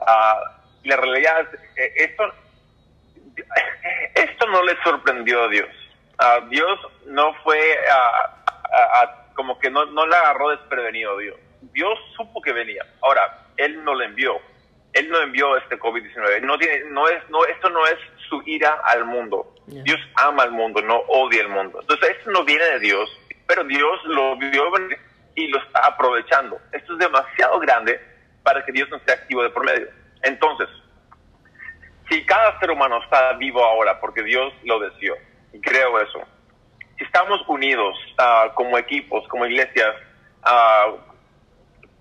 Ah, 0.00 0.60
la 0.84 0.96
realidad 0.96 1.48
eh, 1.76 1.92
esto, 1.96 2.24
esto 4.14 4.46
no 4.48 4.62
le 4.62 4.76
sorprendió 4.82 5.44
a 5.44 5.48
Dios. 5.48 5.68
A 6.18 6.40
Dios 6.48 6.78
no 7.06 7.34
fue 7.42 7.58
a- 7.88 8.36
a- 9.02 9.26
como 9.34 9.58
que 9.58 9.70
no, 9.70 9.86
no 9.86 10.06
le 10.06 10.16
agarró 10.16 10.50
desprevenido 10.50 11.16
Dios. 11.18 11.36
Dios 11.72 11.98
supo 12.16 12.40
que 12.42 12.52
venía. 12.52 12.84
Ahora, 13.02 13.46
Él 13.56 13.82
no 13.84 13.94
le 13.94 14.06
envió. 14.06 14.38
Él 14.92 15.08
no 15.08 15.20
envió 15.20 15.56
este 15.56 15.78
COVID-19. 15.78 16.40
No 16.42 16.58
tiene, 16.58 16.84
no 16.90 17.08
es, 17.08 17.28
no, 17.30 17.44
esto 17.46 17.70
no 17.70 17.86
es 17.86 17.96
su 18.28 18.42
ira 18.46 18.80
al 18.84 19.04
mundo. 19.04 19.54
Yeah. 19.68 19.82
Dios 19.84 20.00
ama 20.16 20.42
al 20.42 20.50
mundo, 20.50 20.82
no 20.82 20.96
odia 21.08 21.42
al 21.42 21.48
mundo. 21.48 21.78
Entonces, 21.80 22.10
esto 22.18 22.30
no 22.32 22.44
viene 22.44 22.64
de 22.64 22.80
Dios, 22.80 23.08
pero 23.46 23.62
Dios 23.64 24.00
lo 24.04 24.36
vio 24.36 24.64
y 25.36 25.46
lo 25.48 25.58
está 25.62 25.86
aprovechando. 25.86 26.58
Esto 26.72 26.94
es 26.94 26.98
demasiado 26.98 27.60
grande 27.60 28.00
para 28.42 28.64
que 28.64 28.72
Dios 28.72 28.88
no 28.90 28.96
esté 28.96 29.12
activo 29.12 29.42
de 29.42 29.50
por 29.50 29.64
medio. 29.64 29.88
Entonces, 30.22 30.68
si 32.10 32.24
cada 32.24 32.58
ser 32.58 32.70
humano 32.70 33.02
está 33.02 33.32
vivo 33.34 33.64
ahora 33.64 34.00
porque 34.00 34.22
Dios 34.22 34.52
lo 34.64 34.80
deseó, 34.80 35.16
y 35.52 35.60
creo 35.60 36.00
eso, 36.00 36.20
si 36.98 37.04
estamos 37.04 37.40
unidos 37.48 37.96
ah, 38.18 38.50
como 38.54 38.76
equipos, 38.76 39.26
como 39.28 39.46
iglesias, 39.46 39.94
ah, 40.42 40.92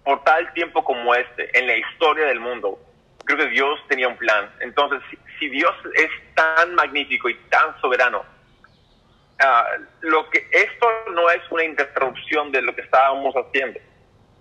por 0.03 0.23
tal 0.23 0.51
tiempo 0.53 0.83
como 0.83 1.13
este, 1.13 1.57
en 1.57 1.67
la 1.67 1.77
historia 1.77 2.25
del 2.25 2.39
mundo, 2.39 2.79
creo 3.23 3.37
que 3.37 3.49
Dios 3.49 3.79
tenía 3.87 4.07
un 4.07 4.17
plan. 4.17 4.51
Entonces, 4.59 5.01
si, 5.39 5.49
Dios 5.49 5.73
es 5.95 6.09
tan 6.33 6.73
magnífico 6.73 7.29
y 7.29 7.35
tan 7.49 7.79
soberano, 7.79 8.25
ah, 9.39 9.67
lo 10.01 10.29
que 10.31 10.47
esto 10.51 10.87
no 11.13 11.29
es 11.29 11.41
una 11.51 11.63
interrupción 11.63 12.51
de 12.51 12.63
lo 12.63 12.73
que 12.73 12.81
estábamos 12.81 13.35
haciendo. 13.35 13.79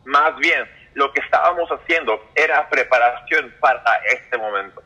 Más 0.06 0.34
bien, 0.38 0.66
lo 0.94 1.12
que 1.12 1.20
estábamos 1.20 1.68
haciendo 1.70 2.30
era 2.34 2.68
preparación 2.70 3.54
para 3.60 3.82
este 4.10 4.38
momento. 4.38 4.82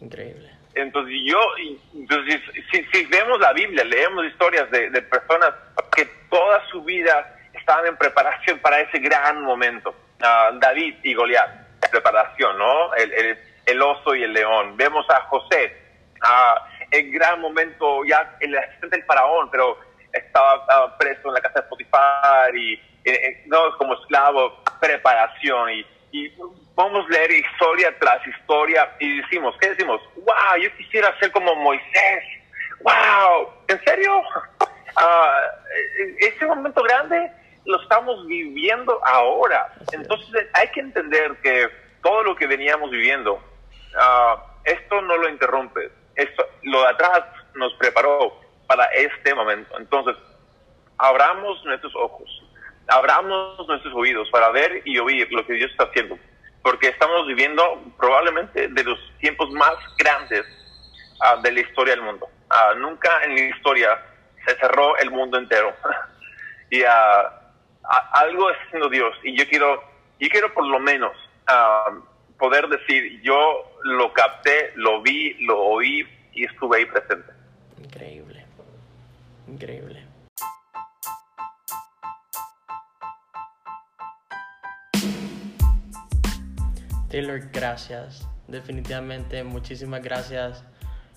Increíble. 0.00 0.50
Entonces 0.74 1.14
yo, 1.24 1.40
entonces, 1.94 2.40
si, 2.70 2.84
si 2.92 3.04
vemos 3.06 3.40
la 3.40 3.52
Biblia, 3.52 3.84
leemos 3.84 4.24
historias 4.26 4.70
de, 4.70 4.90
de 4.90 5.02
personas 5.02 5.52
que 5.96 6.04
toda 6.30 6.64
su 6.68 6.82
vida 6.84 7.36
estaban 7.52 7.86
en 7.86 7.96
preparación 7.96 8.58
para 8.60 8.80
ese 8.80 8.98
gran 8.98 9.42
momento. 9.42 9.94
Ah, 10.22 10.50
David 10.54 10.96
y 11.02 11.14
Goliat, 11.14 11.50
preparación, 11.90 12.56
¿no? 12.58 12.94
El, 12.94 13.12
el, 13.12 13.38
el 13.66 13.82
oso 13.82 14.14
y 14.14 14.22
el 14.22 14.32
león. 14.32 14.76
Vemos 14.76 15.08
a 15.10 15.22
José, 15.22 15.76
ah, 16.22 16.66
el 16.90 17.10
gran 17.10 17.40
momento, 17.40 18.04
ya 18.04 18.36
el 18.40 18.56
asistente 18.56 18.96
del 18.96 19.06
faraón, 19.06 19.50
pero 19.50 19.78
estaba 20.12 20.64
ah, 20.68 20.96
preso 20.98 21.28
en 21.28 21.34
la 21.34 21.40
casa 21.40 21.60
de 21.60 21.68
Potifar 21.68 22.54
y, 22.56 22.74
eh, 22.74 22.80
eh, 23.04 23.42
no 23.46 23.76
como 23.76 23.94
esclavo, 23.94 24.62
preparación 24.80 25.70
y, 25.70 25.86
y 26.12 26.28
podemos 26.74 27.08
leer 27.08 27.30
historia 27.30 27.96
tras 27.98 28.26
historia 28.26 28.90
y 28.98 29.20
decimos, 29.20 29.54
¿qué 29.60 29.70
decimos? 29.70 30.00
¡Wow! 30.16 30.62
Yo 30.62 30.76
quisiera 30.76 31.16
ser 31.18 31.30
como 31.32 31.54
Moisés. 31.56 32.24
¡Wow! 32.80 33.50
¿En 33.68 33.84
serio? 33.84 34.22
Ah, 34.96 35.40
eh, 36.00 36.16
ese 36.18 36.46
momento 36.46 36.82
grande 36.82 37.30
lo 37.64 37.80
estamos 37.80 38.26
viviendo 38.26 39.00
ahora. 39.04 39.72
Entonces 39.92 40.48
hay 40.52 40.66
que 40.72 40.80
entender 40.80 41.36
que 41.42 41.68
todo 42.02 42.24
lo 42.24 42.34
que 42.34 42.48
veníamos 42.48 42.90
viviendo, 42.90 43.40
ah, 43.96 44.44
esto 44.64 45.00
no 45.02 45.16
lo 45.16 45.28
interrumpe. 45.28 45.90
Esto, 46.16 46.44
lo 46.62 46.82
de 46.82 46.88
atrás 46.88 47.22
nos 47.54 47.72
preparó 47.74 48.40
para 48.66 48.84
este 48.86 49.34
momento. 49.34 49.78
Entonces, 49.78 50.16
abramos 50.98 51.64
nuestros 51.64 51.94
ojos, 51.96 52.28
abramos 52.90 53.66
nuestros 53.66 53.94
oídos 53.94 54.28
para 54.30 54.50
ver 54.50 54.82
y 54.84 54.98
oír 54.98 55.30
lo 55.32 55.46
que 55.46 55.54
Dios 55.54 55.70
está 55.70 55.84
haciendo, 55.84 56.18
porque 56.62 56.88
estamos 56.88 57.26
viviendo 57.26 57.82
probablemente 57.98 58.68
de 58.68 58.84
los 58.84 58.98
tiempos 59.20 59.50
más 59.52 59.74
grandes 59.98 60.44
ah, 61.20 61.36
de 61.42 61.52
la 61.52 61.60
historia 61.60 61.94
del 61.94 62.04
mundo. 62.04 62.28
Ah, 62.50 62.74
nunca 62.76 63.22
en 63.24 63.34
la 63.34 63.56
historia 63.56 64.02
se 64.44 64.56
cerró 64.56 64.96
el 64.98 65.10
mundo 65.10 65.38
entero. 65.38 65.72
y 66.70 66.82
ah, 66.82 67.40
algo 68.12 68.50
está 68.50 68.64
haciendo 68.64 68.88
Dios 68.88 69.14
y 69.22 69.36
yo 69.36 69.48
quiero, 69.48 69.82
yo 70.18 70.28
quiero 70.28 70.52
por 70.52 70.66
lo 70.66 70.78
menos 70.78 71.12
poder 72.38 72.68
decir, 72.68 73.20
yo 73.22 73.72
lo 73.82 74.12
capté, 74.12 74.72
lo 74.76 75.02
vi, 75.02 75.34
lo 75.44 75.58
oí 75.58 76.06
y 76.32 76.44
estuve 76.44 76.78
ahí 76.78 76.86
presente. 76.86 77.32
Increíble, 77.78 78.46
increíble. 79.48 80.09
Taylor, 87.10 87.40
gracias. 87.52 88.26
Definitivamente, 88.48 89.42
muchísimas 89.44 90.02
gracias. 90.02 90.64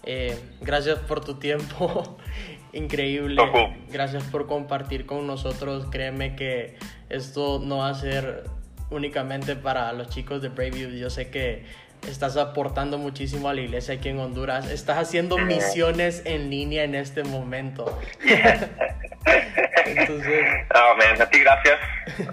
Eh, 0.03 0.37
gracias 0.61 0.99
por 0.99 1.23
tu 1.23 1.35
tiempo, 1.35 2.17
increíble. 2.73 3.41
Gracias 3.89 4.23
por 4.23 4.47
compartir 4.47 5.05
con 5.05 5.25
nosotros. 5.25 5.87
Créeme 5.89 6.35
que 6.35 6.77
esto 7.09 7.61
no 7.63 7.77
va 7.77 7.89
a 7.89 7.93
ser 7.93 8.43
únicamente 8.89 9.55
para 9.55 9.93
los 9.93 10.09
chicos 10.09 10.41
de 10.41 10.49
Braveview. 10.49 10.89
Yo 10.91 11.09
sé 11.09 11.29
que 11.29 11.65
estás 12.07 12.37
aportando 12.37 12.97
muchísimo 12.97 13.47
a 13.47 13.53
la 13.53 13.61
iglesia 13.61 13.95
aquí 13.95 14.09
en 14.09 14.19
Honduras. 14.19 14.69
Estás 14.69 14.97
haciendo 14.97 15.37
misiones 15.37 16.23
en 16.25 16.49
línea 16.49 16.83
en 16.83 16.95
este 16.95 17.23
momento. 17.23 17.99
Entonces... 19.85 20.45
a 20.69 21.29
ti 21.29 21.39
gracias. 21.39 21.79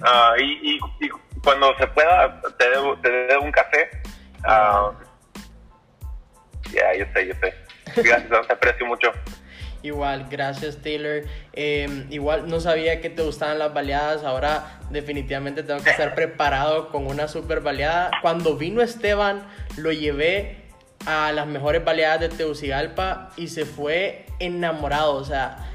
Ah, 0.02 0.34
y, 0.42 0.78
cuando 1.42 1.76
se 1.78 1.86
pueda, 1.88 2.40
te 2.58 2.70
debo, 2.70 2.98
te 2.98 3.10
debo 3.10 3.44
un 3.44 3.52
café. 3.52 3.90
Uh, 4.40 4.92
ya, 6.72 6.94
yo 6.94 7.04
sé, 7.14 7.26
yo 7.26 7.34
sé. 7.40 7.54
Gracias, 8.02 8.46
te 8.46 8.52
aprecio 8.52 8.86
mucho. 8.86 9.12
Igual, 9.82 10.26
gracias 10.30 10.76
Taylor. 10.82 11.22
Em, 11.54 12.06
igual 12.10 12.48
no 12.48 12.60
sabía 12.60 13.00
que 13.00 13.08
te 13.08 13.22
gustaban 13.22 13.58
las 13.58 13.72
baleadas, 13.72 14.24
ahora 14.24 14.78
definitivamente 14.90 15.62
tengo 15.62 15.82
que 15.82 15.90
estar 15.90 16.14
preparado 16.14 16.90
con 16.90 17.06
una 17.06 17.28
super 17.28 17.60
baleada. 17.60 18.10
Cuando 18.20 18.56
vino 18.56 18.82
Esteban, 18.82 19.42
lo 19.78 19.90
llevé 19.92 20.66
a 21.06 21.32
las 21.32 21.46
mejores 21.46 21.82
baleadas 21.82 22.20
de 22.20 22.28
Tegucigalpa 22.28 23.30
y 23.36 23.48
se 23.48 23.64
fue 23.64 24.26
enamorado, 24.38 25.14
o 25.14 25.24
sea, 25.24 25.69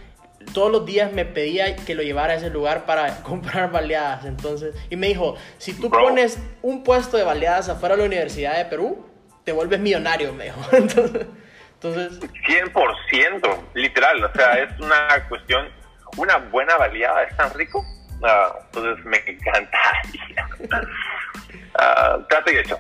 todos 0.53 0.71
los 0.71 0.85
días 0.85 1.11
me 1.11 1.25
pedía 1.25 1.75
que 1.75 1.95
lo 1.95 2.03
llevara 2.03 2.33
a 2.33 2.35
ese 2.37 2.49
lugar 2.49 2.85
para 2.85 3.17
comprar 3.23 3.71
baleadas, 3.71 4.25
entonces, 4.25 4.75
y 4.89 4.95
me 4.95 5.07
dijo, 5.07 5.35
si 5.57 5.73
tú 5.73 5.89
pones 5.89 6.39
un 6.61 6.83
puesto 6.83 7.17
de 7.17 7.23
baleadas 7.23 7.69
afuera 7.69 7.95
de 7.95 8.01
la 8.01 8.07
Universidad 8.07 8.57
de 8.57 8.65
Perú, 8.65 9.05
te 9.43 9.51
vuelves 9.51 9.79
millonario, 9.79 10.33
me 10.33 10.45
dijo. 10.45 10.59
Entonces, 10.71 11.27
entonces... 11.75 12.19
100%, 12.47 13.57
literal, 13.75 14.23
o 14.23 14.31
sea, 14.33 14.57
es 14.59 14.79
una 14.79 15.27
cuestión, 15.29 15.69
una 16.17 16.37
buena 16.37 16.77
baleada 16.77 17.23
es 17.23 17.37
tan 17.37 17.53
rico, 17.53 17.79
uh, 18.21 18.63
entonces 18.65 19.05
me 19.05 19.17
encanta. 19.27 19.77
uh, 21.73 22.23
trato 22.29 22.51
y 22.51 22.57
hecho. 22.57 22.79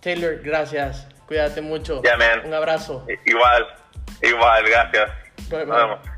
Taylor, 0.00 0.38
gracias, 0.40 1.08
cuídate 1.26 1.60
mucho. 1.60 2.00
Yeah, 2.02 2.16
man. 2.16 2.42
Un 2.44 2.54
abrazo. 2.54 3.04
Igual, 3.24 3.66
igual, 4.22 4.64
gracias. 4.68 5.10
Nos 5.50 5.66
vemos. 5.66 6.15